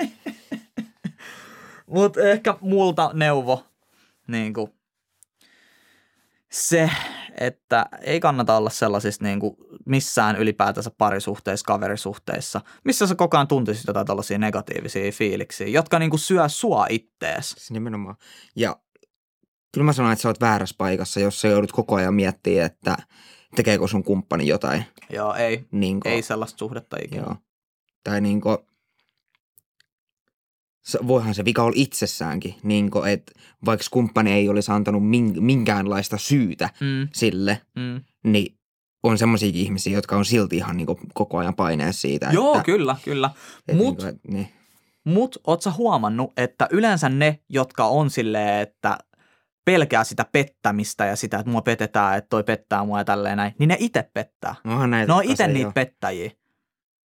Mutta 1.86 2.20
ehkä 2.20 2.54
multa 2.60 3.10
neuvo 3.14 3.66
niin 4.26 4.54
kuin 4.54 4.72
se, 6.52 6.90
että 7.40 7.86
ei 8.00 8.20
kannata 8.20 8.56
olla 8.56 8.70
sellaisissa 8.70 9.24
niin 9.24 9.40
kuin 9.40 9.56
missään 9.86 10.36
ylipäätänsä 10.36 10.90
parisuhteissa, 10.98 11.66
kaverisuhteissa, 11.66 12.60
missä 12.84 13.06
sä 13.06 13.14
koko 13.14 13.36
ajan 13.36 13.48
tuntisit 13.48 13.86
jotain 13.86 14.06
tällaisia 14.06 14.38
negatiivisia 14.38 15.12
fiiliksiä, 15.12 15.66
jotka 15.66 15.98
niin 15.98 16.10
kuin 16.10 16.20
syö 16.20 16.48
sua 16.48 16.86
ittees. 16.88 17.50
Siis 17.50 17.70
nimenomaan. 17.70 18.16
Ja 18.56 18.76
kyllä 19.72 19.84
mä 19.84 19.92
sanon, 19.92 20.12
että 20.12 20.22
sä 20.22 20.28
oot 20.28 20.40
väärässä 20.40 20.74
paikassa, 20.78 21.20
jos 21.20 21.40
sä 21.40 21.48
joudut 21.48 21.72
koko 21.72 21.94
ajan 21.94 22.14
miettimään, 22.14 22.66
että 22.66 22.96
tekeekö 23.56 23.88
sun 23.88 24.04
kumppani 24.04 24.46
jotain. 24.46 24.84
Joo, 25.10 25.34
ei, 25.34 25.64
Niin 25.70 26.00
ei 26.04 26.22
sellaista 26.22 26.58
suhdetta 26.58 26.96
ikinä. 27.04 27.22
Joo. 27.22 27.36
Tai 28.04 28.20
niin 28.20 28.40
kuin, 28.40 28.58
voihan 31.06 31.34
se 31.34 31.44
vika 31.44 31.62
olla 31.62 31.74
itsessäänkin, 31.76 32.54
niin 32.62 32.90
että 33.10 33.32
vaikka 33.64 33.86
kumppani 33.90 34.32
ei 34.32 34.48
olisi 34.48 34.72
antanut 34.72 35.02
min- 35.02 35.40
minkäänlaista 35.42 36.18
syytä 36.18 36.70
Mm, 36.80 37.08
sille, 37.14 37.60
mm. 37.76 38.00
niin 38.24 38.54
on 39.02 39.18
semmoisia 39.18 39.50
ihmisiä, 39.54 39.92
jotka 39.92 40.16
on 40.16 40.24
silti 40.24 40.56
ihan 40.56 40.76
niin 40.76 40.86
koko 41.14 41.38
ajan 41.38 41.54
paineessa 41.54 42.00
siitä. 42.00 42.28
Joo, 42.32 42.52
että, 42.52 42.64
kyllä, 42.64 42.96
kyllä. 43.04 43.30
että 43.58 43.74
Mut, 43.74 44.02
Niin 44.02 44.20
niin. 44.28 44.48
mut 45.04 45.38
oot 45.46 45.62
sä 45.62 45.70
huomannut, 45.70 46.32
että 46.36 46.68
yleensä 46.70 47.08
ne, 47.08 47.38
jotka 47.48 47.86
on 47.86 48.10
silleen, 48.10 48.60
että 48.62 48.98
pelkää 49.64 50.04
sitä 50.04 50.26
pettämistä 50.32 51.06
ja 51.06 51.16
sitä, 51.16 51.38
että 51.38 51.50
mua 51.50 51.62
petetään, 51.62 52.18
että 52.18 52.28
toi 52.28 52.44
pettää 52.44 52.84
mua 52.84 52.98
ja 52.98 53.04
tälleen 53.04 53.36
näin, 53.36 53.52
niin 53.58 53.68
ne 53.68 53.76
itse 53.78 54.10
pettää. 54.14 54.54
No, 54.64 54.72
onhan 54.72 54.90
näitä, 54.90 55.12
Ne 55.12 55.16
on 55.16 55.24
itse 55.24 55.46
niitä 55.46 55.72
pettäjiä. 55.74 56.30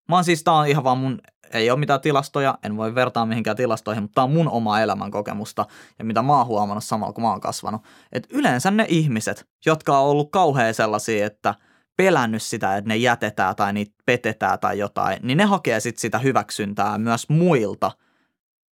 Mä 0.07 0.15
oon 0.15 0.23
siis, 0.23 0.43
tää 0.43 0.53
on 0.53 0.67
ihan 0.67 0.83
vaan 0.83 0.97
mun, 0.97 1.19
ei 1.53 1.71
ole 1.71 1.79
mitään 1.79 2.01
tilastoja, 2.01 2.57
en 2.63 2.77
voi 2.77 2.95
vertaa 2.95 3.25
mihinkään 3.25 3.57
tilastoihin, 3.57 4.03
mutta 4.03 4.15
tää 4.15 4.23
on 4.23 4.31
mun 4.31 4.49
oma 4.49 4.79
elämän 4.79 5.11
kokemusta 5.11 5.65
ja 5.99 6.05
mitä 6.05 6.21
mä 6.21 6.37
oon 6.37 6.47
huomannut 6.47 6.83
samalla, 6.83 7.13
kun 7.13 7.23
mä 7.23 7.29
oon 7.29 7.41
kasvanut. 7.41 7.81
Et 8.11 8.27
yleensä 8.31 8.71
ne 8.71 8.85
ihmiset, 8.89 9.47
jotka 9.65 9.99
on 9.99 10.09
ollut 10.09 10.31
kauhean 10.31 10.73
sellaisia, 10.73 11.25
että 11.25 11.55
pelännyt 11.97 12.43
sitä, 12.43 12.77
että 12.77 12.87
ne 12.87 12.95
jätetään 12.95 13.55
tai 13.55 13.73
niitä 13.73 13.95
petetään 14.05 14.59
tai 14.59 14.79
jotain, 14.79 15.19
niin 15.23 15.37
ne 15.37 15.43
hakee 15.43 15.79
sit 15.79 15.97
sitä 15.97 16.19
hyväksyntää 16.19 16.97
myös 16.97 17.29
muilta 17.29 17.91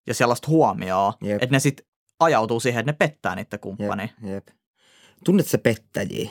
ja 0.07 0.13
sellaista 0.13 0.47
huomioon, 0.47 1.13
Jep. 1.21 1.43
että 1.43 1.55
ne 1.55 1.59
sit 1.59 1.81
ajautuu 2.19 2.59
siihen, 2.59 2.79
että 2.79 2.91
ne 2.91 2.95
pettää 3.09 3.35
niitä 3.35 3.57
kumppania. 3.57 4.07
Jep, 4.21 4.31
jep. 4.31 4.47
Tunnet 5.25 5.47
sä 5.47 5.57
pettäjiä? 5.57 6.29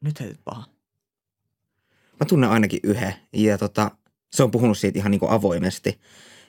Nyt 0.00 0.20
heitit 0.20 0.40
paha. 0.44 0.64
Mä 2.20 2.26
tunnen 2.26 2.50
ainakin 2.50 2.80
yhden 2.82 3.14
ja 3.32 3.58
tota, 3.58 3.90
se 4.32 4.42
on 4.42 4.50
puhunut 4.50 4.78
siitä 4.78 4.98
ihan 4.98 5.10
niin 5.10 5.20
kuin 5.20 5.32
avoimesti. 5.32 6.00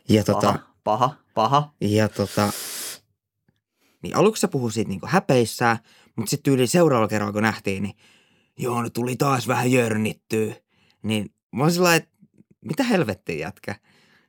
Ja 0.09 0.23
tota, 0.23 0.53
Paha, 0.53 0.73
paha, 0.83 1.15
paha. 1.33 1.73
Ja 1.81 2.09
tota, 2.09 2.51
niin 4.03 4.15
aluksi 4.15 4.41
se 4.41 4.47
puhui 4.47 4.71
siitä 4.71 4.89
niinku 4.89 5.07
häpeissään, 5.09 5.77
mutta 6.15 6.29
sitten 6.29 6.53
yli 6.53 6.67
seuraavalla 6.67 7.07
kerralla 7.07 7.33
kun 7.33 7.43
nähtiin, 7.43 7.83
niin 7.83 7.95
joo, 8.57 8.81
ne 8.81 8.89
tuli 8.89 9.15
taas 9.15 9.47
vähän 9.47 9.71
jörnittyä. 9.71 10.55
Niin 11.03 11.33
mä 11.51 11.63
oon 11.63 11.71
sillä 11.71 11.95
että 11.95 12.09
mitä 12.65 12.83
helvettiä 12.83 13.35
jätkä? 13.35 13.75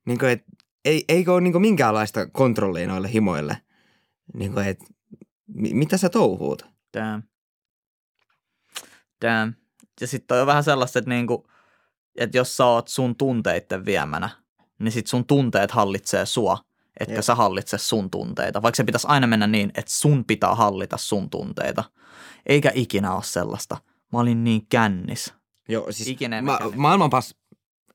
Niinku, 0.06 0.26
et, 0.26 0.44
ei, 0.84 1.04
eikö 1.08 1.32
ole 1.32 1.40
niinku 1.40 1.58
minkäänlaista 1.58 2.26
kontrollia 2.26 2.87
noille 2.87 3.12
himoille? 3.12 3.56
Niinku, 4.34 4.61
et, 4.61 4.80
mi, 5.46 5.75
mitä 5.75 5.96
sä 5.96 6.08
touhuut? 6.08 6.66
Damn. 6.94 7.22
Damn. 9.25 9.62
Ja 10.02 10.09
sitten 10.09 10.40
on 10.40 10.47
vähän 10.47 10.64
sellaista, 10.64 10.99
että, 10.99 11.09
niinku, 11.09 11.47
että 12.18 12.37
jos 12.38 12.56
sä 12.56 12.66
oot 12.66 12.88
sun 12.88 13.16
tunteitten 13.16 13.85
viemänä, 13.85 14.28
niin 14.78 14.92
sit 14.92 15.06
sun 15.06 15.26
tunteet 15.26 15.71
hallitsee 15.71 16.26
sua, 16.26 16.59
etkä 17.00 17.14
Jep. 17.14 17.23
sä 17.25 17.35
hallitse 17.35 17.78
sun 17.78 18.11
tunteita. 18.11 18.62
Vaikka 18.62 18.76
se 18.76 18.85
pitäisi 18.85 19.06
aina 19.11 19.26
mennä 19.26 19.47
niin, 19.47 19.71
että 19.75 19.90
sun 19.90 20.25
pitää 20.25 20.54
hallita 20.54 20.97
sun 20.97 21.30
tunteita. 21.30 21.85
Eikä 22.47 22.71
ikinä 22.75 23.14
ole 23.14 23.23
sellaista. 23.23 23.76
Mä 24.12 24.18
olin 24.18 24.44
niin 24.44 24.66
kännis. 24.68 25.35
Joo, 25.68 25.92
siis 25.92 26.09
Ikinä 26.09 26.42
ma- 26.42 26.59
maailman 26.76 27.11
pas, 27.11 27.35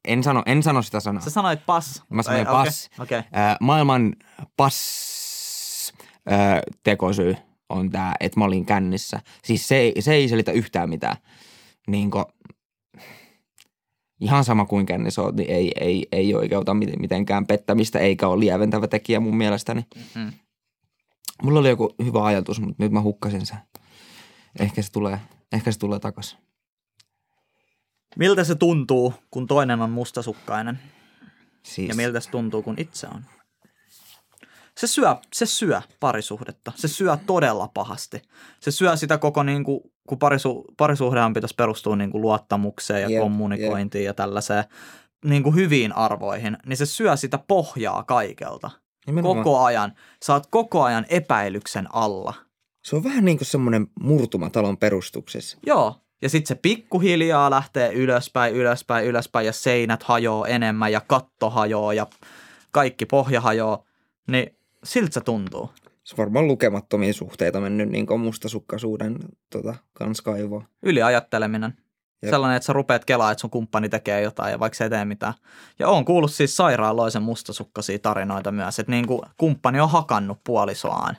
en 0.07 0.23
sano, 0.23 0.43
en 0.45 0.63
sano 0.63 0.81
sitä 0.81 0.99
sanaa. 0.99 1.21
Sä 1.21 1.29
sanoit 1.29 1.65
pas. 1.65 2.03
Mä 2.09 2.23
sanoin 2.23 2.39
Ei, 2.39 2.45
pas. 2.45 2.89
Okei. 2.99 3.19
Okay. 3.19 3.29
Ää, 3.33 3.57
maailman 3.61 4.15
pas 4.57 5.93
ää, 6.25 6.61
tekosyy 6.83 7.35
on 7.69 7.89
tämä, 7.89 8.13
että 8.19 8.39
mä 8.39 8.45
olin 8.45 8.65
kännissä. 8.65 9.19
Siis 9.43 9.67
se, 9.67 9.75
ei- 9.77 10.01
se 10.01 10.13
ei 10.13 10.29
selitä 10.29 10.51
yhtään 10.51 10.89
mitään. 10.89 11.15
Niin 11.87 12.11
ihan 14.21 14.43
sama 14.43 14.65
kuin 14.65 14.85
kännissä 14.85 15.21
oot, 15.21 15.35
niin 15.35 15.49
ei, 15.51 15.71
ei, 15.79 16.07
ei 16.11 16.35
oikeuta 16.35 16.73
miten- 16.73 17.01
mitenkään 17.01 17.47
pettämistä, 17.47 17.99
eikä 17.99 18.27
ole 18.27 18.39
lieventävä 18.39 18.87
tekijä 18.87 19.19
mun 19.19 19.37
mielestäni. 19.37 19.85
Mm. 20.15 20.31
Mulla 21.43 21.59
oli 21.59 21.69
joku 21.69 21.95
hyvä 22.03 22.25
ajatus, 22.25 22.61
mutta 22.61 22.83
nyt 22.83 22.91
mä 22.91 23.01
hukkasin 23.01 23.45
sen. 23.45 23.57
Ehkä 24.59 24.81
se 24.81 24.91
tulee, 24.91 25.19
ehkä 25.51 25.71
se 25.71 25.79
tulee 25.79 25.99
takas. 25.99 26.37
Miltä 28.15 28.43
se 28.43 28.55
tuntuu, 28.55 29.13
kun 29.31 29.47
toinen 29.47 29.81
on 29.81 29.89
mustasukkainen? 29.89 30.79
Siis, 31.63 31.89
Ja 31.89 31.95
miltä 31.95 32.19
se 32.19 32.29
tuntuu, 32.29 32.63
kun 32.63 32.75
itse 32.77 33.07
on? 33.07 33.25
Se 34.77 34.87
syö, 34.87 35.15
se 35.33 35.45
syö 35.45 35.81
parisuhdetta. 35.99 36.71
Se 36.75 36.87
syö 36.87 37.17
todella 37.25 37.67
pahasti. 37.73 38.21
Se 38.59 38.71
syö 38.71 38.95
sitä 38.95 39.17
koko, 39.17 39.43
niin 39.43 39.63
kuin, 39.63 39.79
kun 40.07 40.19
parisu, 40.19 40.65
parisuhdehan 40.77 41.33
pitäisi 41.33 41.55
perustua 41.55 41.95
niin 41.95 42.11
kuin 42.11 42.21
luottamukseen 42.21 43.01
ja 43.01 43.09
Jep, 43.09 43.21
kommunikointiin 43.21 44.05
ja 44.05 44.13
tällaiseen 44.13 44.63
niin 45.25 45.43
kuin 45.43 45.55
hyviin 45.55 45.93
arvoihin, 45.93 46.57
niin 46.65 46.77
se 46.77 46.85
syö 46.85 47.17
sitä 47.17 47.39
pohjaa 47.47 48.03
kaikelta. 48.03 48.71
nimenomaan. 49.07 49.43
Koko 49.43 49.63
ajan. 49.63 49.93
Oot 50.29 50.47
koko 50.47 50.83
ajan 50.83 51.05
epäilyksen 51.09 51.95
alla. 51.95 52.33
Se 52.83 52.95
on 52.95 53.03
vähän 53.03 53.25
niin 53.25 53.37
kuin 53.37 53.47
semmoinen 53.47 53.87
murtuma 53.99 54.49
talon 54.49 54.77
perustuksessa. 54.77 55.57
Joo. 55.65 55.95
Ja 56.21 56.29
sitten 56.29 56.47
se 56.47 56.55
pikkuhiljaa 56.61 57.49
lähtee 57.49 57.93
ylöspäin, 57.93 58.55
ylöspäin, 58.55 59.05
ylöspäin 59.05 59.45
ja 59.45 59.53
seinät 59.53 60.03
hajoaa 60.03 60.47
enemmän 60.47 60.91
ja 60.91 61.01
katto 61.01 61.49
hajoaa 61.49 61.93
ja 61.93 62.07
kaikki 62.71 63.05
pohja 63.05 63.41
hajoaa. 63.41 63.83
Niin 64.27 64.56
siltä 64.83 65.13
se 65.13 65.21
tuntuu. 65.21 65.69
Se 66.03 66.13
on 66.13 66.17
varmaan 66.17 66.47
lukemattomia 66.47 67.13
suhteita 67.13 67.61
mennyt 67.61 67.89
niin 67.89 68.05
kuin 68.05 68.21
mustasukkaisuuden 68.21 69.19
tota, 69.49 69.75
kans 69.93 70.21
kaivoon. 70.21 70.63
Yliajatteleminen. 70.83 71.73
Jep. 72.21 72.29
Sellainen, 72.29 72.57
että 72.57 72.65
sä 72.67 72.73
rupeat 72.73 73.05
kelaa, 73.05 73.31
että 73.31 73.41
sun 73.41 73.49
kumppani 73.49 73.89
tekee 73.89 74.21
jotain 74.21 74.51
ja 74.51 74.59
vaikka 74.59 74.77
se 74.77 74.83
ei 74.83 74.89
tee 74.89 75.05
mitään. 75.05 75.33
Ja 75.79 75.89
on 75.89 76.05
kuullut 76.05 76.31
siis 76.31 76.57
sairaaloisen 76.57 77.21
mustasukkaisia 77.21 77.99
tarinoita 77.99 78.51
myös, 78.51 78.79
että 78.79 78.91
niin 78.91 79.07
kuin 79.07 79.21
kumppani 79.37 79.79
on 79.79 79.89
hakannut 79.89 80.39
puolisoaan, 80.43 81.17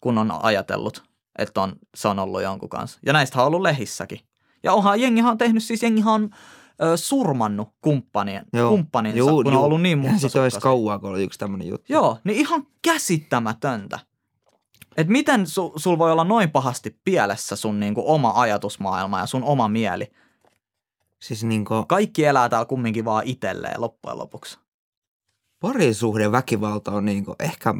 kun 0.00 0.18
on 0.18 0.32
ajatellut, 0.42 1.02
että 1.38 1.60
on, 1.60 1.72
se 1.94 2.08
on 2.08 2.18
ollut 2.18 2.42
jonkun 2.42 2.68
kanssa. 2.68 2.98
Ja 3.06 3.12
näistä 3.12 3.40
on 3.40 3.46
ollut 3.46 3.62
lehissäkin. 3.62 4.20
Ja 4.62 4.72
onhan 4.72 5.00
jengihan 5.00 5.30
on 5.30 5.38
tehnyt, 5.38 5.62
siis 5.62 5.82
jengihan 5.82 6.14
on 6.14 6.30
ö, 6.82 6.96
surmannut 6.96 7.68
kumppanien, 7.80 8.46
kumppaninsa, 8.68 9.18
Juu, 9.18 9.42
kun 9.42 9.52
juu. 9.52 9.60
on 9.60 9.64
ollut 9.66 9.82
niin 9.82 10.04
Eihän 10.04 10.20
sit 10.20 10.36
olisi 10.36 10.60
kauaa, 10.60 10.98
kun 10.98 11.10
oli 11.10 11.22
yksi 11.24 11.38
tämmöinen 11.38 11.68
juttu. 11.68 11.92
Joo, 11.92 12.18
niin 12.24 12.38
ihan 12.38 12.66
käsittämätöntä. 12.82 13.98
Et 14.96 15.08
miten 15.08 15.46
su, 15.46 15.72
sul 15.76 15.98
voi 15.98 16.12
olla 16.12 16.24
noin 16.24 16.50
pahasti 16.50 17.00
pielessä 17.04 17.56
sun 17.56 17.80
niinku 17.80 18.02
oma 18.06 18.32
ajatusmaailma 18.40 19.18
ja 19.18 19.26
sun 19.26 19.44
oma 19.44 19.68
mieli? 19.68 20.12
Siis 21.22 21.44
niin 21.44 21.64
kuin 21.64 21.86
Kaikki 21.86 22.24
elää 22.24 22.48
täällä 22.48 22.66
kumminkin 22.66 23.04
vaan 23.04 23.26
itselleen 23.26 23.80
loppujen 23.80 24.18
lopuksi. 24.18 24.58
parisuhde 25.60 26.32
väkivalta 26.32 26.90
on 26.92 27.04
niin 27.04 27.24
kuin 27.24 27.36
ehkä, 27.40 27.74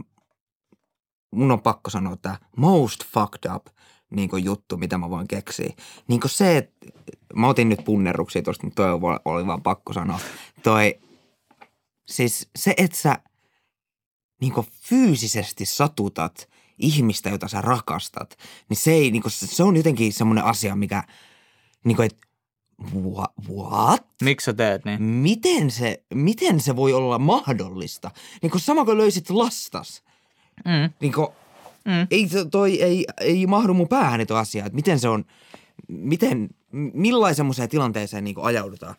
mun 1.30 1.50
on 1.52 1.62
pakko 1.62 1.90
sanoa 1.90 2.16
tämä 2.16 2.36
most 2.56 3.04
fucked 3.04 3.50
up 3.54 3.66
niin 4.10 4.28
kuin 4.28 4.44
juttu, 4.44 4.76
mitä 4.76 4.98
mä 4.98 5.10
voin 5.10 5.28
keksiä. 5.28 5.72
Niin 6.08 6.20
kuin 6.20 6.30
se, 6.30 6.56
että 6.56 6.86
mä 7.34 7.48
otin 7.48 7.68
nyt 7.68 7.84
punnerruksia 7.84 8.42
tuosta, 8.42 8.66
mutta 8.66 8.82
toi 8.82 8.92
oli- 9.24 9.46
vaan 9.46 9.62
pakko 9.62 9.92
sanoa. 9.92 10.20
Toi, 10.62 11.00
siis 12.06 12.48
se, 12.56 12.74
että 12.76 12.96
sä 12.96 13.18
niin 14.40 14.52
kuin 14.52 14.66
fyysisesti 14.80 15.66
satutat 15.66 16.48
ihmistä, 16.78 17.30
jota 17.30 17.48
sä 17.48 17.60
rakastat, 17.60 18.38
niin 18.68 18.76
se, 18.76 18.92
ei, 18.92 19.10
niin 19.10 19.22
kuin, 19.22 19.32
se 19.32 19.62
on 19.62 19.76
jotenkin 19.76 20.12
semmoinen 20.12 20.44
asia, 20.44 20.76
mikä, 20.76 21.04
niin 21.84 21.96
kuin, 21.96 22.06
että 22.06 22.26
wha- 22.82 23.48
what? 23.54 24.06
Miksi 24.22 24.44
sä 24.44 24.52
teet 24.52 24.84
niin? 24.84 25.02
miten 25.02 25.70
se, 25.70 26.04
miten 26.14 26.60
se 26.60 26.76
voi 26.76 26.92
olla 26.92 27.18
mahdollista? 27.18 28.10
Niin 28.42 28.50
kuin 28.50 28.60
sama 28.60 28.84
kuin 28.84 28.98
löysit 28.98 29.30
lastas. 29.30 30.02
Mm. 30.64 30.92
Niin 31.00 31.12
kuin, 31.12 31.28
Mm. 31.84 32.06
ei, 32.10 32.28
to- 32.28 32.44
toi 32.44 32.82
ei, 32.82 33.04
ei 33.20 33.46
mahdu 33.46 33.74
mun 33.74 33.88
päähän 33.88 34.26
tuo 34.26 34.36
asia, 34.36 34.64
että 34.66 34.76
miten 34.76 34.98
se 34.98 35.08
on, 35.08 35.24
miten, 35.88 36.48
millaisen 36.72 37.36
semmoiseen 37.36 37.68
tilanteeseen 37.68 38.24
niin 38.24 38.34
kuin 38.34 38.46
ajaudutaan. 38.46 38.94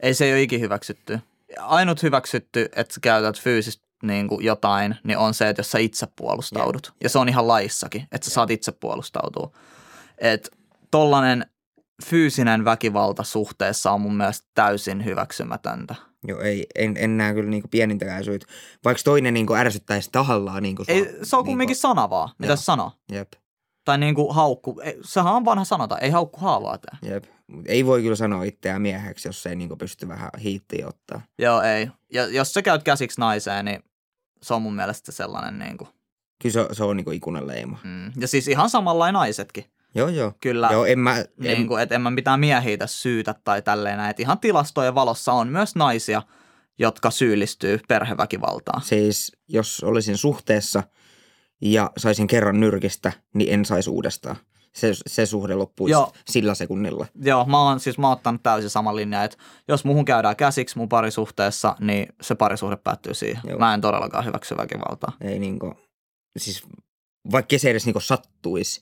Ei 0.00 0.14
se 0.14 0.24
ei 0.24 0.32
ole 0.32 0.42
ikin 0.42 0.60
hyväksytty. 0.60 1.18
Ainut 1.58 2.02
hyväksytty, 2.02 2.68
että 2.76 2.94
sä 2.94 3.00
käytät 3.00 3.40
fyysistä 3.40 3.86
niin 4.02 4.28
kuin 4.28 4.44
jotain, 4.44 4.96
niin 5.04 5.18
on 5.18 5.34
se, 5.34 5.48
että 5.48 5.60
jos 5.60 5.70
sä 5.70 5.78
itse 5.78 6.06
puolustaudut. 6.16 6.92
Ja 7.02 7.08
se 7.08 7.18
on 7.18 7.28
ihan 7.28 7.48
laissakin, 7.48 8.08
että 8.12 8.24
sä 8.24 8.30
saat 8.30 8.50
itse 8.50 8.72
puolustautua. 8.72 9.50
Että 10.18 10.48
tollanen 10.90 11.46
fyysinen 12.04 12.64
väkivalta 12.64 13.22
suhteessa 13.22 13.92
on 13.92 14.00
mun 14.00 14.16
mielestä 14.16 14.48
täysin 14.54 15.04
hyväksymätöntä. 15.04 15.94
Joo, 16.28 16.40
ei, 16.40 16.66
en, 16.74 16.94
en 16.98 17.16
näe 17.16 17.34
kyllä 17.34 17.50
niin 17.50 17.62
kuin 17.62 17.70
pienintäkään 17.70 18.24
syyt. 18.24 18.44
Vaikka 18.84 19.02
toinen 19.04 19.34
niin 19.34 19.46
kuin 19.46 19.60
ärsyttäisi 19.60 20.08
tahallaan. 20.12 20.62
Niin 20.62 20.76
kuin 20.76 20.86
Ei, 20.90 21.04
sua- 21.04 21.12
se 21.24 21.36
on 21.36 21.44
kumminkin 21.44 21.76
sana 21.76 22.10
vaan, 22.10 22.28
mitä 22.38 22.56
se 22.56 22.62
sanoo. 22.64 22.92
Jep, 23.12 23.32
Tai 23.84 23.98
niin 23.98 24.14
kuin 24.14 24.34
haukku. 24.34 24.80
Ei, 24.84 24.98
sehän 25.04 25.34
on 25.34 25.44
vanha 25.44 25.64
sanota, 25.64 25.98
ei 25.98 26.10
haukku 26.10 26.40
haavaa 26.40 26.78
tää. 26.78 26.98
jep. 27.02 27.24
Ei 27.66 27.86
voi 27.86 28.02
kyllä 28.02 28.16
sanoa 28.16 28.42
itseään 28.44 28.82
mieheksi, 28.82 29.28
jos 29.28 29.46
ei 29.46 29.56
niin 29.56 29.68
kuin 29.68 29.78
pysty 29.78 30.08
vähän 30.08 30.30
hiittiä 30.42 30.88
ottaa. 30.88 31.22
Joo, 31.38 31.62
ei. 31.62 31.88
Ja 32.12 32.26
jos 32.26 32.54
sä 32.54 32.62
käyt 32.62 32.82
käsiksi 32.82 33.20
naiseen, 33.20 33.64
niin 33.64 33.82
se 34.42 34.54
on 34.54 34.62
mun 34.62 34.74
mielestä 34.76 35.12
sellainen 35.12 35.58
niin 35.58 35.78
kuin, 35.78 35.88
Kyllä 36.42 36.52
se, 36.52 36.66
se 36.72 36.84
on 36.84 36.96
niin 36.96 37.04
kuin 37.04 37.16
ikuinen 37.16 37.46
leima. 37.46 37.78
mm. 37.84 38.12
Ja 38.20 38.28
siis 38.28 38.48
ihan 38.48 38.70
samanlainen 38.70 39.14
naisetkin. 39.14 39.64
Joo, 39.94 40.08
joo. 40.08 40.32
Kyllä. 40.40 40.68
Joo, 40.72 40.84
en 40.84 40.98
mä, 40.98 41.18
en, 41.18 41.26
niin 41.38 41.68
kuin, 41.68 41.82
että 41.82 41.94
en 41.94 42.00
mä 42.00 42.10
mitään 42.10 42.40
miehiä 42.40 42.76
tässä 42.76 43.00
syytä 43.00 43.34
tai 43.44 43.62
tälleen 43.62 43.96
näin. 43.96 44.10
Että 44.10 44.22
ihan 44.22 44.38
tilastojen 44.38 44.94
valossa 44.94 45.32
on 45.32 45.48
myös 45.48 45.76
naisia, 45.76 46.22
jotka 46.78 47.10
syyllistyy 47.10 47.80
perheväkivaltaan. 47.88 48.82
Siis 48.82 49.32
jos 49.48 49.84
olisin 49.84 50.16
suhteessa 50.16 50.82
ja 51.60 51.90
saisin 51.96 52.26
kerran 52.26 52.60
nyrkistä, 52.60 53.12
niin 53.34 53.54
en 53.54 53.64
saisi 53.64 53.90
uudestaan. 53.90 54.36
Se, 54.74 54.92
se 55.06 55.26
suhde 55.26 55.54
loppuisi 55.54 55.92
Joo. 55.92 56.12
sillä 56.30 56.54
sekunnilla. 56.54 57.06
Joo, 57.22 57.44
mä 57.44 57.62
oon 57.62 57.80
siis 57.80 57.98
mä 57.98 58.06
oon 58.06 58.16
ottanut 58.16 58.42
täysin 58.42 58.70
sama 58.70 58.96
linja, 58.96 59.24
että 59.24 59.36
jos 59.68 59.84
muhun 59.84 60.04
käydään 60.04 60.36
käsiksi 60.36 60.78
mun 60.78 60.88
parisuhteessa, 60.88 61.76
niin 61.80 62.06
se 62.22 62.34
parisuhde 62.34 62.76
päättyy 62.76 63.14
siihen. 63.14 63.42
Joo. 63.48 63.58
Mä 63.58 63.74
en 63.74 63.80
todellakaan 63.80 64.24
hyväksy 64.24 64.56
väkivaltaa. 64.56 65.12
Ei 65.20 65.38
niinku, 65.38 65.74
siis 66.36 66.62
vaikka 67.32 67.58
se 67.58 67.70
edes 67.70 67.86
niinku 67.86 68.00
sattuisi, 68.00 68.80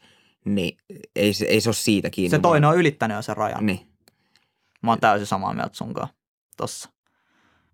niin 0.55 0.77
ei 1.17 1.33
se, 1.33 1.45
ei 1.45 1.61
se 1.61 1.69
ole 1.69 1.75
siitä 1.75 2.11
kiinni. 2.11 2.31
Se 2.31 2.39
toinen 2.39 2.71
on 2.71 2.77
ylittänyt 2.77 3.15
jo 3.15 3.23
sen 3.23 3.37
rajan. 3.37 3.67
Niin. 3.67 3.87
Mä 4.83 4.91
oon 4.91 5.01
täysin 5.01 5.27
samaa 5.27 5.55
mieltä 5.55 5.77
sunkaan 5.77 6.09
tossa. 6.57 6.89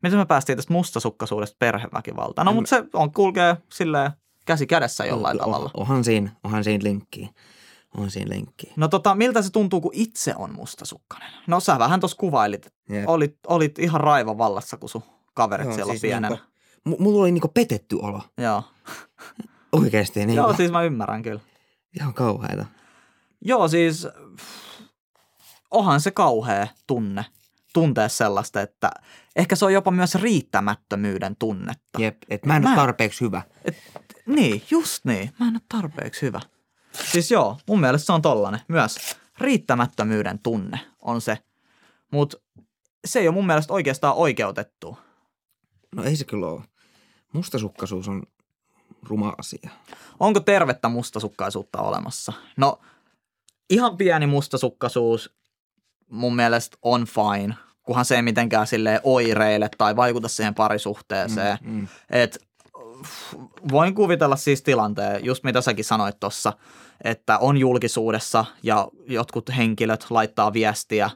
Miten 0.02 0.18
me 0.18 0.26
päästiin 0.26 0.58
tästä 0.58 0.72
mustasukkaisuudesta 0.72 1.56
perheväkivaltaan? 1.58 2.46
No 2.46 2.50
En- 2.50 2.56
mutta 2.56 2.68
se 2.68 2.84
on, 2.92 3.12
kulkee 3.12 3.56
silleen 3.72 4.10
käsi 4.46 4.66
kädessä 4.66 5.04
jollain 5.04 5.40
Oh, 5.40 5.44
tavalla. 5.46 5.70
Onhan 5.74 6.04
siinä, 6.04 6.30
onhan 6.44 6.64
siinä 6.64 6.84
linkkiä. 6.84 7.28
On 7.96 8.10
siinä 8.10 8.30
linkkiä. 8.34 8.72
No 8.76 8.88
tota, 8.88 9.14
miltä 9.14 9.42
se 9.42 9.50
tuntuu, 9.50 9.80
kun 9.80 9.90
itse 9.94 10.34
on 10.36 10.54
mustasukkainen? 10.54 11.30
No 11.46 11.60
sä 11.60 11.78
vähän 11.78 12.00
tuossa 12.00 12.16
kuvailit, 12.16 12.66
että 12.66 12.94
Jep. 12.94 13.08
olit, 13.08 13.38
olit 13.46 13.78
ihan 13.78 14.00
raivan 14.00 14.38
vallassa, 14.38 14.76
kun 14.76 14.88
sun 14.88 15.02
kaverit 15.34 15.66
Joo, 15.66 15.74
siellä 15.74 15.92
siis 15.92 16.00
pienenä. 16.02 16.28
niinku- 16.28 17.02
mulla 17.02 17.22
oli 17.22 17.32
niinku 17.32 17.48
petetty 17.48 17.96
olo. 17.96 18.20
Joo. 18.38 18.62
Oikeesti. 19.72 20.20
Niin 20.26 20.36
Joo, 20.36 20.54
siis 20.54 20.70
mä 20.70 20.82
ymmärrän 20.82 21.22
kyllä. 21.22 21.40
Ihan 22.00 22.14
kauheeta. 22.14 22.66
Joo, 23.40 23.68
siis 23.68 24.06
onhan 25.70 26.00
se 26.00 26.10
kauhea 26.10 26.66
tunne 26.86 27.24
tuntea 27.74 28.08
sellaista, 28.08 28.60
että 28.60 28.90
ehkä 29.36 29.56
se 29.56 29.64
on 29.64 29.72
jopa 29.72 29.90
myös 29.90 30.14
riittämättömyyden 30.14 31.36
tunnetta. 31.36 31.98
Jep, 32.00 32.16
et 32.30 32.46
mä 32.46 32.56
en 32.56 32.62
Mä- 32.62 32.68
ole 32.68 32.76
tarpeeksi 32.76 33.20
hyvä. 33.20 33.42
Niin, 34.26 34.62
just 34.70 35.04
niin. 35.04 35.30
Mä 35.40 35.48
en 35.48 35.54
ole 35.54 35.60
tarpeeksi 35.68 36.22
hyvä. 36.22 36.40
Siis 37.12 37.30
joo, 37.30 37.58
mun 37.68 37.80
mielestä 37.80 38.06
se 38.06 38.12
on 38.12 38.22
tollanen. 38.22 38.60
Myös 38.68 38.96
riittämättömyyden 39.38 40.38
tunne 40.38 40.80
on 41.02 41.20
se. 41.20 41.38
Mutta 42.12 42.36
se 43.04 43.18
ei 43.20 43.28
ole 43.28 43.34
mun 43.34 43.46
mielestä 43.46 43.72
oikeastaan 43.72 44.14
oikeutettu. 44.14 44.98
No 45.94 46.04
ei 46.04 46.16
se 46.16 46.24
kyllä 46.24 46.46
ole. 46.46 46.62
Mustasukkaisuus 47.32 48.08
on 48.08 48.22
ruma 49.08 49.34
asia. 49.38 49.70
Onko 50.20 50.40
tervettä 50.40 50.88
mustasukkaisuutta 50.88 51.82
olemassa? 51.82 52.32
No, 52.56 52.80
ihan 53.70 53.96
pieni 53.96 54.26
mustasukkaisuus 54.26 55.34
mun 56.10 56.36
mielestä 56.36 56.76
on 56.82 57.04
fine, 57.04 57.54
kunhan 57.82 58.04
se 58.04 58.16
ei 58.16 58.22
mitenkään 58.22 58.66
silleen 58.66 59.00
oireile 59.04 59.70
tai 59.78 59.96
vaikuta 59.96 60.28
siihen 60.28 60.54
parisuhteeseen. 60.54 61.58
Mm, 61.60 61.72
mm. 61.72 61.88
Et, 62.10 62.38
voin 63.72 63.94
kuvitella 63.94 64.36
siis 64.36 64.62
tilanteen, 64.62 65.24
just 65.24 65.44
mitä 65.44 65.60
säkin 65.60 65.84
sanoit 65.84 66.20
tuossa, 66.20 66.52
että 67.04 67.38
on 67.38 67.56
julkisuudessa 67.56 68.44
ja 68.62 68.88
jotkut 69.06 69.50
henkilöt 69.56 70.06
laittaa 70.10 70.52
viestiä, 70.52 71.10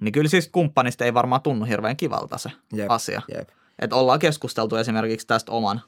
niin 0.00 0.12
kyllä 0.12 0.28
siis 0.28 0.48
kumppanista 0.48 1.04
ei 1.04 1.14
varmaan 1.14 1.42
tunnu 1.42 1.64
hirveän 1.64 1.96
kivalta 1.96 2.38
se 2.38 2.50
Jep, 2.72 2.90
asia. 2.90 3.22
Jep. 3.34 3.48
Että 3.78 3.96
ollaan 3.96 4.18
keskusteltu 4.18 4.76
esimerkiksi 4.76 5.26
tästä 5.26 5.52
oman 5.52 5.82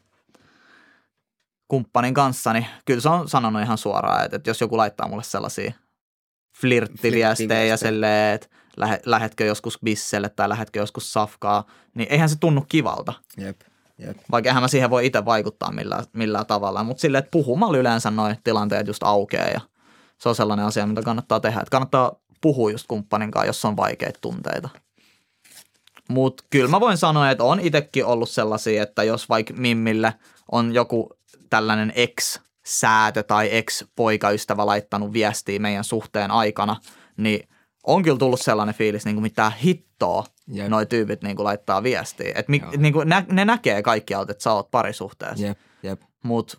kumppanin 1.69 2.15
kanssa, 2.15 2.53
niin 2.53 2.67
kyllä 2.85 3.01
se 3.01 3.09
on 3.09 3.29
sanonut 3.29 3.63
ihan 3.63 3.79
suoraan, 3.79 4.25
että, 4.25 4.37
että 4.37 4.51
jos 4.51 4.61
joku 4.61 4.77
laittaa 4.77 5.09
mulle 5.09 5.23
sellaisia 5.23 5.73
flirttiviestejä 6.61 7.77
silleen, 7.77 8.35
että 8.35 8.49
lähe, 8.77 9.01
lähetkö 9.07 9.45
joskus 9.45 9.79
bisselle 9.85 10.29
tai 10.29 10.49
lähetkö 10.49 10.79
joskus 10.79 11.13
safkaa, 11.13 11.65
niin 11.95 12.09
eihän 12.11 12.29
se 12.29 12.37
tunnu 12.39 12.65
kivalta. 12.69 13.13
Jep. 13.37 13.61
Jep. 13.99 14.17
Vaikka 14.31 14.49
eihän 14.49 14.63
mä 14.63 14.69
siihen 14.69 14.91
voi 14.91 15.07
itse 15.07 15.25
vaikuttaa 15.25 15.73
millään, 15.73 16.05
millään 16.13 16.47
tavalla, 16.47 16.85
mutta 16.85 17.01
silleen, 17.01 17.19
että 17.19 17.31
puhumalla 17.31 17.79
yleensä 17.79 18.11
noin 18.11 18.37
tilanteet 18.45 18.87
just 18.87 19.03
aukeaa 19.03 19.49
ja 19.49 19.61
se 20.19 20.29
on 20.29 20.35
sellainen 20.35 20.67
asia, 20.67 20.87
mitä 20.87 21.03
kannattaa 21.03 21.41
tehdä. 21.41 21.61
Että 21.61 21.71
kannattaa 21.71 22.13
puhua 22.41 22.71
just 22.71 22.87
kumppanin 22.89 23.31
kanssa, 23.31 23.47
jos 23.47 23.65
on 23.65 23.77
vaikeita 23.77 24.19
tunteita. 24.21 24.69
Mutta 26.09 26.45
kyllä 26.51 26.71
mä 26.71 26.81
voin 26.81 26.97
sanoa, 26.97 27.31
että 27.31 27.45
on 27.45 27.61
itsekin 27.61 28.05
ollut 28.05 28.31
sellaisia, 28.31 28.83
että 28.83 29.03
jos 29.03 29.29
vaikka 29.29 29.55
Mimmille 29.55 30.15
on 30.53 30.75
joku 30.75 31.16
tällainen 31.51 31.93
ex-säätö 31.97 33.23
tai 33.23 33.49
ex-poikaystävä 33.53 34.67
laittanut 34.67 35.13
viestiä 35.13 35.59
meidän 35.59 35.85
suhteen 35.85 36.31
aikana, 36.31 36.77
niin 37.17 37.49
on 37.87 38.03
kyllä 38.03 38.19
tullut 38.19 38.41
sellainen 38.41 38.75
fiilis, 38.75 39.05
niin 39.05 39.17
kuin 39.17 39.23
mitä 39.23 39.51
hittoa 39.51 40.25
Jep. 40.49 40.69
noi 40.69 40.87
tyypit 40.87 41.23
niin 41.23 41.37
kuin 41.37 41.45
laittaa 41.45 41.83
viestiä. 41.83 42.33
Et 42.35 42.49
mi, 42.49 42.63
niin 42.77 42.93
kuin 42.93 43.09
nä, 43.09 43.25
ne 43.33 43.45
näkee 43.45 43.83
kaikkialta, 43.83 44.33
että 44.33 44.43
sä 44.43 44.53
oot 44.53 44.71
parisuhteessa, 44.71 45.47
Jep. 45.47 45.59
Jep. 45.83 46.03
mutta 46.25 46.59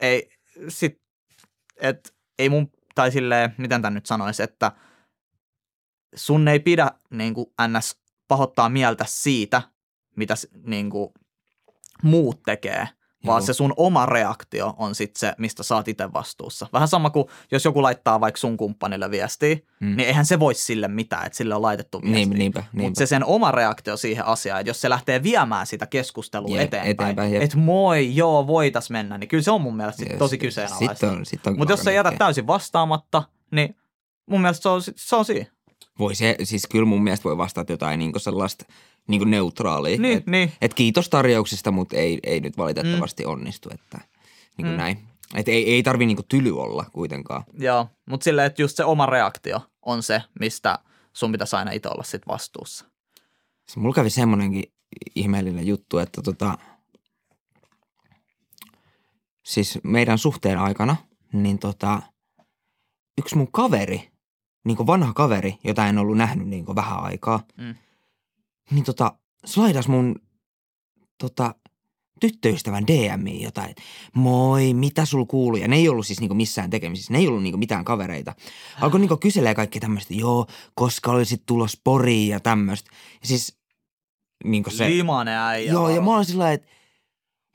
ei, 0.00 0.30
sit, 0.68 1.00
et, 1.76 2.14
ei 2.38 2.48
mun, 2.48 2.70
tai 2.94 3.12
silleen, 3.12 3.54
miten 3.58 3.82
tämän 3.82 3.94
nyt 3.94 4.06
sanoisi, 4.06 4.42
että 4.42 4.72
sun 6.14 6.48
ei 6.48 6.60
pidä 6.60 6.90
niin 7.10 7.34
kuin 7.34 7.46
ns. 7.68 7.96
pahoittaa 8.28 8.68
mieltä 8.68 9.04
siitä, 9.08 9.62
mitä 10.16 10.34
niin 10.66 10.90
kuin, 10.90 11.10
muut 12.02 12.42
tekee, 12.42 12.88
vaan 13.26 13.40
Joo. 13.40 13.46
se 13.46 13.52
sun 13.52 13.74
oma 13.76 14.06
reaktio 14.06 14.74
on 14.76 14.94
sitten 14.94 15.20
se, 15.20 15.34
mistä 15.38 15.62
sä 15.62 15.74
oot 15.76 15.88
itse 15.88 16.12
vastuussa. 16.12 16.66
Vähän 16.72 16.88
sama 16.88 17.10
kuin 17.10 17.24
jos 17.50 17.64
joku 17.64 17.82
laittaa 17.82 18.20
vaikka 18.20 18.38
sun 18.38 18.56
kumppanille 18.56 19.10
viestiä, 19.10 19.56
Mm. 19.80 19.96
niin 19.96 20.08
eihän 20.08 20.26
se 20.26 20.38
voi 20.40 20.54
sille 20.54 20.88
mitään, 20.88 21.26
että 21.26 21.36
sille 21.38 21.54
on 21.54 21.62
laitettu 21.62 22.02
viestiä. 22.02 22.14
Niin, 22.26 22.38
niinpä, 22.38 22.60
niinpä. 22.72 22.82
Mutta 22.82 22.98
se 22.98 23.06
sen 23.06 23.24
oma 23.24 23.52
reaktio 23.52 23.96
siihen 23.96 24.24
asiaan, 24.24 24.60
että 24.60 24.70
jos 24.70 24.80
se 24.80 24.88
lähtee 24.90 25.22
viemään 25.22 25.66
sitä 25.66 25.86
keskustelua 25.86 26.56
Jep, 26.56 26.64
eteenpäin, 26.74 26.90
eteenpäin, 26.90 27.42
että 27.42 27.56
moi, 27.56 28.16
joo, 28.16 28.46
voitais 28.46 28.90
mennä, 28.90 29.18
niin 29.18 29.28
kyllä 29.28 29.42
se 29.42 29.50
on 29.50 29.60
mun 29.62 29.76
mielestä 29.76 29.98
sit 29.98 30.08
Yes. 30.10 30.18
tosi 30.18 30.38
kyseenalaista. 30.38 30.88
Sitten 30.94 31.10
on, 31.10 31.26
sit 31.26 31.46
on 31.46 31.58
Mutta 31.58 31.72
jos 31.72 31.80
sä 31.80 31.90
jätät 31.92 32.18
täysin 32.18 32.46
vastaamatta, 32.46 33.22
niin 33.50 33.76
mun 34.30 34.40
mielestä 34.40 34.62
se 34.62 34.68
on, 34.68 34.82
se 34.96 35.16
on 35.16 35.24
siinä. 35.24 35.46
Voi 35.98 36.14
se, 36.14 36.36
siis 36.42 36.66
kyllä 36.66 36.84
mun 36.86 37.02
mielestä 37.02 37.24
voi 37.24 37.38
vastata 37.38 37.72
jotain 37.72 37.98
niinku 37.98 38.18
sellaista 38.18 38.64
niinku 39.08 39.24
neutraalia. 39.24 39.98
Niin, 39.98 40.18
et, 40.18 40.26
niin. 40.26 40.52
et 40.60 40.74
kiitos 40.74 41.08
tarjouksesta, 41.08 41.70
mutta 41.70 41.96
ei, 41.96 42.18
ei 42.22 42.40
nyt 42.40 42.58
valitettavasti 42.58 43.24
mm. 43.24 43.30
onnistu, 43.30 43.68
että 43.74 43.98
niinku 44.56 44.68
Mm. 44.68 44.74
mm. 44.74 44.76
näin. 44.76 44.98
Et 45.34 45.48
ei, 45.48 45.70
ei 45.74 45.82
tarvi 45.82 46.06
niinku 46.06 46.22
tyly 46.28 46.60
olla 46.60 46.84
kuitenkaan. 46.92 47.44
Joo, 47.58 47.88
mutta 48.08 48.24
silleen, 48.24 48.46
että 48.46 48.62
just 48.62 48.76
se 48.76 48.84
oma 48.84 49.06
reaktio 49.06 49.60
on 49.82 50.02
se, 50.02 50.22
mistä 50.40 50.78
sun 51.12 51.32
pitäisi 51.32 51.56
aina 51.56 51.70
itse 51.70 51.88
olla 51.88 52.02
sit 52.02 52.22
vastuussa. 52.28 52.84
Siis 53.66 53.76
mulla 53.76 53.94
kävi 53.94 54.10
semmonenkin 54.10 54.64
ihmeellinen 55.14 55.66
juttu, 55.66 55.98
että 55.98 56.22
tota, 56.22 56.58
siis 59.44 59.78
meidän 59.84 60.18
suhteen 60.18 60.58
aikana, 60.58 60.96
niin 61.32 61.58
tota, 61.58 62.02
yksi 63.18 63.36
mun 63.36 63.52
kaveri, 63.52 64.10
niin 64.64 64.86
vanha 64.86 65.12
kaveri, 65.12 65.54
jota 65.64 65.86
en 65.86 65.98
ollut 65.98 66.16
nähnyt 66.16 66.48
niin 66.48 66.66
vähän 66.74 67.02
aikaa, 67.02 67.40
Mm. 67.56 67.74
Niin 68.70 68.84
tota, 68.84 69.18
slaidas 69.44 69.88
mun 69.88 70.16
tota, 71.18 71.54
tyttöystävän 72.20 72.86
DMiin 72.86 73.42
jotain, 73.42 73.70
että 73.70 73.82
moi, 74.14 74.74
mitä 74.74 75.04
sul 75.04 75.24
kuuluu? 75.24 75.56
Ja 75.56 75.68
ne 75.68 75.76
ei 75.76 75.88
ollut 75.88 76.06
siis 76.06 76.20
niinku 76.20 76.34
missään 76.34 76.70
tekemisissä, 76.70 77.12
ne 77.12 77.18
ei 77.18 77.28
ollut 77.28 77.42
niinku 77.42 77.58
mitään 77.58 77.84
kavereita. 77.84 78.34
Alkoi 78.80 79.00
niinku 79.00 79.16
kyselee 79.16 79.54
kaikkea 79.54 79.80
tämmöistä, 79.80 80.14
joo, 80.14 80.46
koska 80.74 81.10
olisit 81.10 81.42
tulos 81.46 81.80
poriin 81.84 82.28
ja 82.28 82.40
tämmöistä. 82.40 82.90
Ja 83.20 83.26
siis 83.28 83.58
niinku 84.44 84.70
se... 84.70 84.88
Limanen 84.88 85.38
äijä. 85.38 85.72
Joo, 85.72 85.88
ja 85.88 86.00
mä 86.00 86.10
oon 86.10 86.24
sillä 86.24 86.52
että 86.52 86.68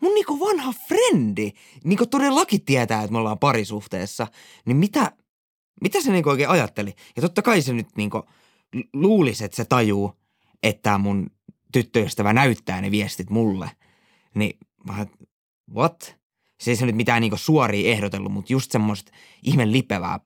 mun 0.01 0.13
niinku 0.13 0.39
vanha 0.39 0.73
frendi, 0.87 1.51
niinku 1.83 2.05
todellakin 2.05 2.65
tietää, 2.65 3.03
että 3.03 3.11
me 3.11 3.17
ollaan 3.17 3.39
parisuhteessa, 3.39 4.27
niin 4.65 4.77
mitä, 4.77 5.11
mitä 5.81 6.01
se 6.01 6.11
niinku 6.11 6.29
oikein 6.29 6.49
ajatteli? 6.49 6.93
Ja 7.15 7.21
totta 7.21 7.41
kai 7.41 7.61
se 7.61 7.73
nyt 7.73 7.87
niinku 7.97 8.23
luulisi, 8.93 9.45
että 9.45 9.57
se 9.57 9.65
tajuu, 9.65 10.13
että 10.63 10.97
mun 10.97 11.29
tyttöystävä 11.71 12.33
näyttää 12.33 12.81
ne 12.81 12.91
viestit 12.91 13.29
mulle. 13.29 13.71
Niin 14.35 14.57
mä 14.87 15.05
what? 15.75 16.15
Se 16.59 16.71
ei 16.71 16.75
se 16.75 16.85
nyt 16.85 16.95
mitään 16.95 17.21
niinku 17.21 17.37
suoria 17.37 17.91
ehdotellut, 17.91 18.31
mutta 18.31 18.53
just 18.53 18.71
semmoista 18.71 19.11
ihme 19.43 19.71
lipevää. 19.71 20.19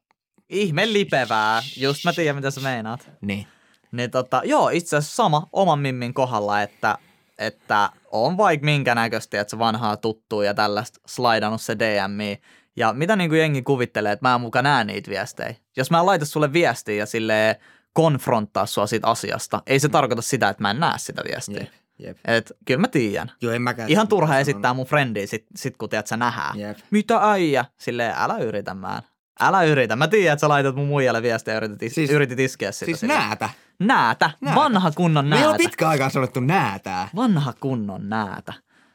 Ihme 0.50 0.94
lipevää. 0.94 1.64
Just 1.78 2.04
mä 2.06 2.14
tiedän, 2.14 2.36
mitä 2.36 2.52
sä 2.52 2.62
meinaat. 2.62 3.10
Niin. 3.22 3.48
Niin 3.92 4.12
tota, 4.12 4.42
joo, 4.46 4.70
itse 4.70 4.98
asiassa 4.98 5.16
sama 5.16 5.48
oman 5.54 5.80
Mimmin 5.80 6.14
kohdalla, 6.14 6.62
että, 6.62 6.98
että 7.38 7.90
on 8.12 8.38
vaikka 8.38 8.66
minkä 8.66 8.96
näköistä, 8.96 9.42
että 9.42 9.52
se 9.52 9.60
vanhaa 9.60 9.98
tuttuu 9.98 10.42
ja 10.42 10.54
tällaista 10.54 11.00
slaidannut 11.08 11.62
se 11.62 11.80
DMi. 11.80 12.42
Ja 12.76 12.94
mitä 12.94 13.16
niin 13.16 13.30
kuin 13.30 13.40
jengi 13.40 13.62
kuvittelee, 13.62 14.12
että 14.12 14.28
mä 14.28 14.36
en 14.36 14.42
muka 14.42 14.62
näe 14.62 14.84
niitä 14.84 15.12
viestejä. 15.12 15.56
Jos 15.78 15.92
mä 15.92 16.06
laitan 16.06 16.28
sulle 16.28 16.54
viestiä 16.54 16.96
ja 16.96 17.06
silleen 17.06 17.56
konfronttaa 17.98 18.66
sua 18.66 18.88
siitä 18.88 19.08
asiasta, 19.08 19.62
ei 19.68 19.80
se 19.80 19.90
tarkoita 19.90 20.22
sitä, 20.22 20.50
että 20.50 20.62
mä 20.64 20.72
en 20.72 20.80
näe 20.80 20.94
sitä 20.98 21.22
viestiä. 21.32 21.60
Jep, 21.60 21.70
jep. 22.00 22.18
Et 22.28 22.52
kyllä 22.66 22.80
mä 22.82 22.88
tiedän. 22.88 23.32
Joo, 23.42 23.54
en 23.54 23.62
mäkään. 23.62 23.90
Ihan 23.90 24.08
turha 24.08 24.28
sanon. 24.28 24.42
esittää 24.42 24.74
mun 24.74 24.86
frendiä 24.86 25.28
sit, 25.28 25.46
sit 25.56 25.78
kun 25.78 25.90
tiedät, 25.90 26.08
sä 26.08 26.18
nähdään. 26.18 26.60
Jep. 26.60 26.78
Mitä 26.92 27.32
äijä? 27.32 27.66
Silleen, 27.78 28.14
älä 28.18 28.38
yritä, 28.38 28.74
man. 28.74 29.02
Älä 29.40 29.64
yritä. 29.64 29.96
Mä 29.96 30.08
tiedän, 30.08 30.34
että 30.34 30.42
sä 30.42 30.50
laitat 30.50 30.76
mun 30.76 30.88
muijalle 30.88 31.22
viestiä 31.22 31.54
ja 31.54 31.58
yritit, 31.58 31.84
is- 31.84 31.96
Siis- 31.96 32.10
yritit 32.12 32.40
iskeä 32.40 32.72
sitä. 32.72 32.86
Siis 32.86 33.00
silleen. 33.00 33.20
näätä. 33.20 33.50
Näätä. 33.80 34.32
Näätä. 34.42 34.56
Vanha 34.56 34.92
kunnon 34.92 35.26
Meillä 35.26 35.46
on 35.46 35.52
näätä. 35.52 35.64
pitkä 35.64 35.90
aikaa 35.90 36.10
sanottu 36.10 36.40
näätää. 36.40 37.10
Vanha 37.16 37.54
kunnon 37.60 38.10
näätä. 38.10 38.54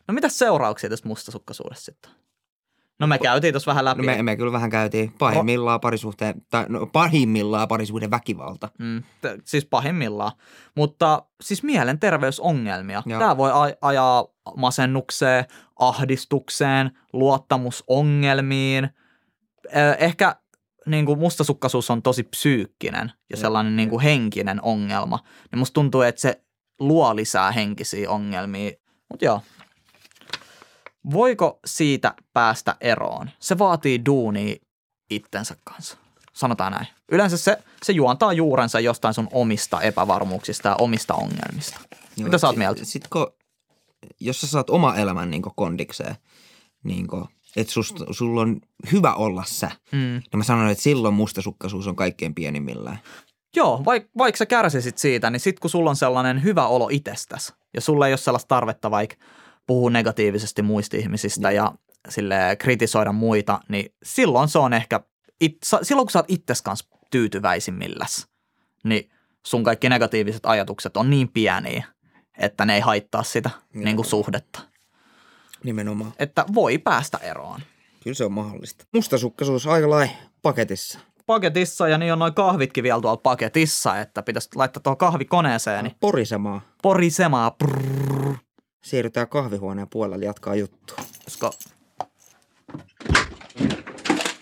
No 0.09 0.15
mitä 0.15 0.29
seurauksia 0.29 0.91
tästä 0.91 1.09
mustasukkaisuudesta 1.09 1.85
sitten? 1.85 2.11
No 3.01 3.07
me 3.07 3.19
käytiin 3.19 3.53
tuossa 3.55 3.69
vähän 3.71 3.85
No 3.85 3.91
läpi. 3.91 4.03
me, 4.03 4.23
me 4.23 4.37
kyllä 4.37 4.53
vähän 4.53 4.71
käytiin 4.71 5.13
pahimmillaan 5.19 5.81
parisuhteen, 5.81 6.43
tai 6.51 6.67
no, 6.69 6.87
pahimmillaan 6.87 7.69
parisuhteen 7.69 8.11
väkivalta. 8.11 8.69
Mm, 8.79 9.03
t- 9.03 9.41
siis 9.45 9.65
pahimmillaan. 9.67 10.33
Mutta 10.77 11.23
siis 11.43 11.63
mielenterveysongelmia. 11.63 13.03
Joo. 13.07 13.19
Tämä 13.21 13.37
voi 13.37 13.51
aj- 13.51 13.77
ajaa 13.83 14.27
masennukseen, 14.57 15.45
ahdistukseen, 15.79 16.91
luottamusongelmiin. 17.13 18.89
Ehkä 19.99 20.37
niin 20.87 21.07
kuin 21.07 21.19
mustasukkaisuus 21.19 21.91
on 21.91 22.03
tosi 22.03 22.23
psyykkinen 22.23 23.13
ja 23.31 23.37
sellainen 23.37 23.77
niin 23.77 23.91
kuin 23.91 24.03
henkinen 24.03 24.63
ongelma. 24.63 25.19
Niin 25.53 25.59
musta 25.59 25.75
tuntuu, 25.75 26.03
että 26.03 26.21
se 26.21 26.43
luo 26.81 27.17
lisää 27.17 27.53
henkisiä 27.53 28.11
ongelmia. 28.11 28.71
Mutta 29.11 29.25
joo. 29.25 29.41
Voiko 31.11 31.61
siitä 31.67 32.15
päästä 32.33 32.77
eroon? 32.81 33.31
Se 33.39 33.59
vaatii 33.59 34.05
duunia 34.07 34.57
itsensä 35.11 35.57
kanssa. 35.65 35.97
Sanotaan 36.33 36.73
näin. 36.73 36.87
Yleensä 37.13 37.37
se, 37.37 37.59
se 37.83 37.93
juontaa 37.93 38.33
juurensa 38.33 38.81
jostain 38.81 39.15
sun 39.15 39.29
omista 39.33 39.81
epävarmuuksista 39.81 40.69
ja 40.69 40.77
omista 40.79 41.15
ongelmista. 41.15 41.81
Joo, 42.17 42.25
Mitä 42.25 42.39
sä 42.39 42.47
oot 42.47 42.55
sit- 42.55 42.59
mieltä? 42.59 42.85
Sit 42.85 43.09
kun, 43.09 43.27
jos 44.21 44.41
sä 44.41 44.47
saat 44.47 44.71
oma 44.71 44.95
elämän 44.97 45.31
niin 45.31 45.43
kondikseen, 45.57 46.17
niin 46.85 47.07
että 47.57 47.73
sulla 48.11 48.41
on 48.41 48.61
hyvä 48.93 49.15
olla 49.15 49.45
sä, 49.47 49.71
Mm. 49.93 49.99
niin 49.99 50.23
mä 50.37 50.45
sanon, 50.45 50.69
että 50.69 50.83
silloin 50.85 51.15
mustasukkaisuus 51.15 51.87
on 51.87 51.97
kaikkein 51.97 52.35
pienimmillään. 52.35 52.99
Joo, 53.57 53.83
vaik, 53.85 54.07
vaikka 54.19 54.37
sä 54.39 54.47
kärsisit 54.47 54.99
siitä, 54.99 55.31
niin 55.31 55.41
sit 55.41 55.61
kun 55.61 55.71
sulla 55.71 55.91
on 55.91 55.97
sellainen 55.97 56.43
hyvä 56.43 56.67
olo 56.67 56.89
itsestäsi 56.93 57.53
ja 57.75 57.81
sulla 57.81 58.07
ei 58.07 58.13
ole 58.13 58.19
sellaista 58.19 58.49
tarvetta 58.49 58.91
vaikka 58.91 59.17
puhua 59.67 59.91
negatiivisesti 59.91 60.63
muista 60.63 60.97
ihmisistä 60.97 61.51
ja 61.51 61.73
sille 62.09 62.57
kritisoida 62.59 63.13
muita, 63.13 63.61
niin 63.69 63.95
silloin 64.03 64.49
se 64.49 64.59
on 64.59 64.73
ehkä, 64.73 65.01
it, 65.41 65.57
silloin 65.83 66.07
kun 66.07 66.11
sä 66.13 66.19
oot 66.19 66.27
itses 66.31 66.63
kanssa 66.63 66.89
tyytyväisimmilläs, 67.11 68.27
niin 68.85 69.11
sun 69.47 69.65
kaikki 69.65 69.89
negatiiviset 69.89 70.47
ajatukset 70.47 70.97
on 70.97 71.11
niin 71.11 71.29
pieniä, 71.29 71.85
että 72.39 72.65
ne 72.65 72.75
ei 72.75 72.81
haittaa 72.81 73.23
sitä 73.23 73.51
niin 73.75 73.97
kuin 73.97 74.07
suhdetta. 74.07 74.61
Nimenomaan. 75.65 76.13
Että 76.19 76.45
voi 76.55 76.79
päästä 76.79 77.19
eroon. 77.19 77.61
Kyllä 78.05 78.15
se 78.15 78.25
on 78.25 78.33
mahdollista. 78.33 78.85
Mustasukkaisuus 78.93 79.67
aika 79.67 79.91
lailla 79.91 80.13
paketissa. 80.43 80.99
Paketissa 81.27 81.89
ja 81.89 81.99
niin 81.99 82.13
on 82.13 82.19
noin 82.19 82.35
kahvitkin 82.35 82.85
vielä 82.85 83.01
tuolla 83.01 83.17
paketissa, 83.17 84.01
että 84.01 84.23
pitäisi 84.23 84.49
laittaa 84.55 84.83
tuohon 84.83 84.97
kahvikoneeseen, 84.97 85.85
niin 85.85 85.97
Porisemaa. 86.01 86.61
porisemaa, 86.83 87.51
prrrr, 87.51 88.37
Siirrytään 88.83 89.29
kahvihuoneen 89.29 89.89
puolelle 89.91 90.25
jatkaa 90.25 90.55
juttua. 90.55 90.97
koska 91.25 91.51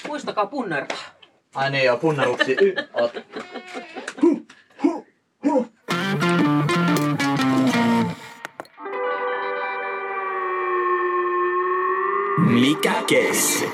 Muistakaa 0.06 0.46
punnertaa. 0.46 0.98
Ai 1.54 1.70
niin 1.70 1.84
joo. 1.84 1.98
Y- 2.60 2.74
oot. 2.94 3.12
Mikä 12.38 12.92
keissi? 13.06 13.68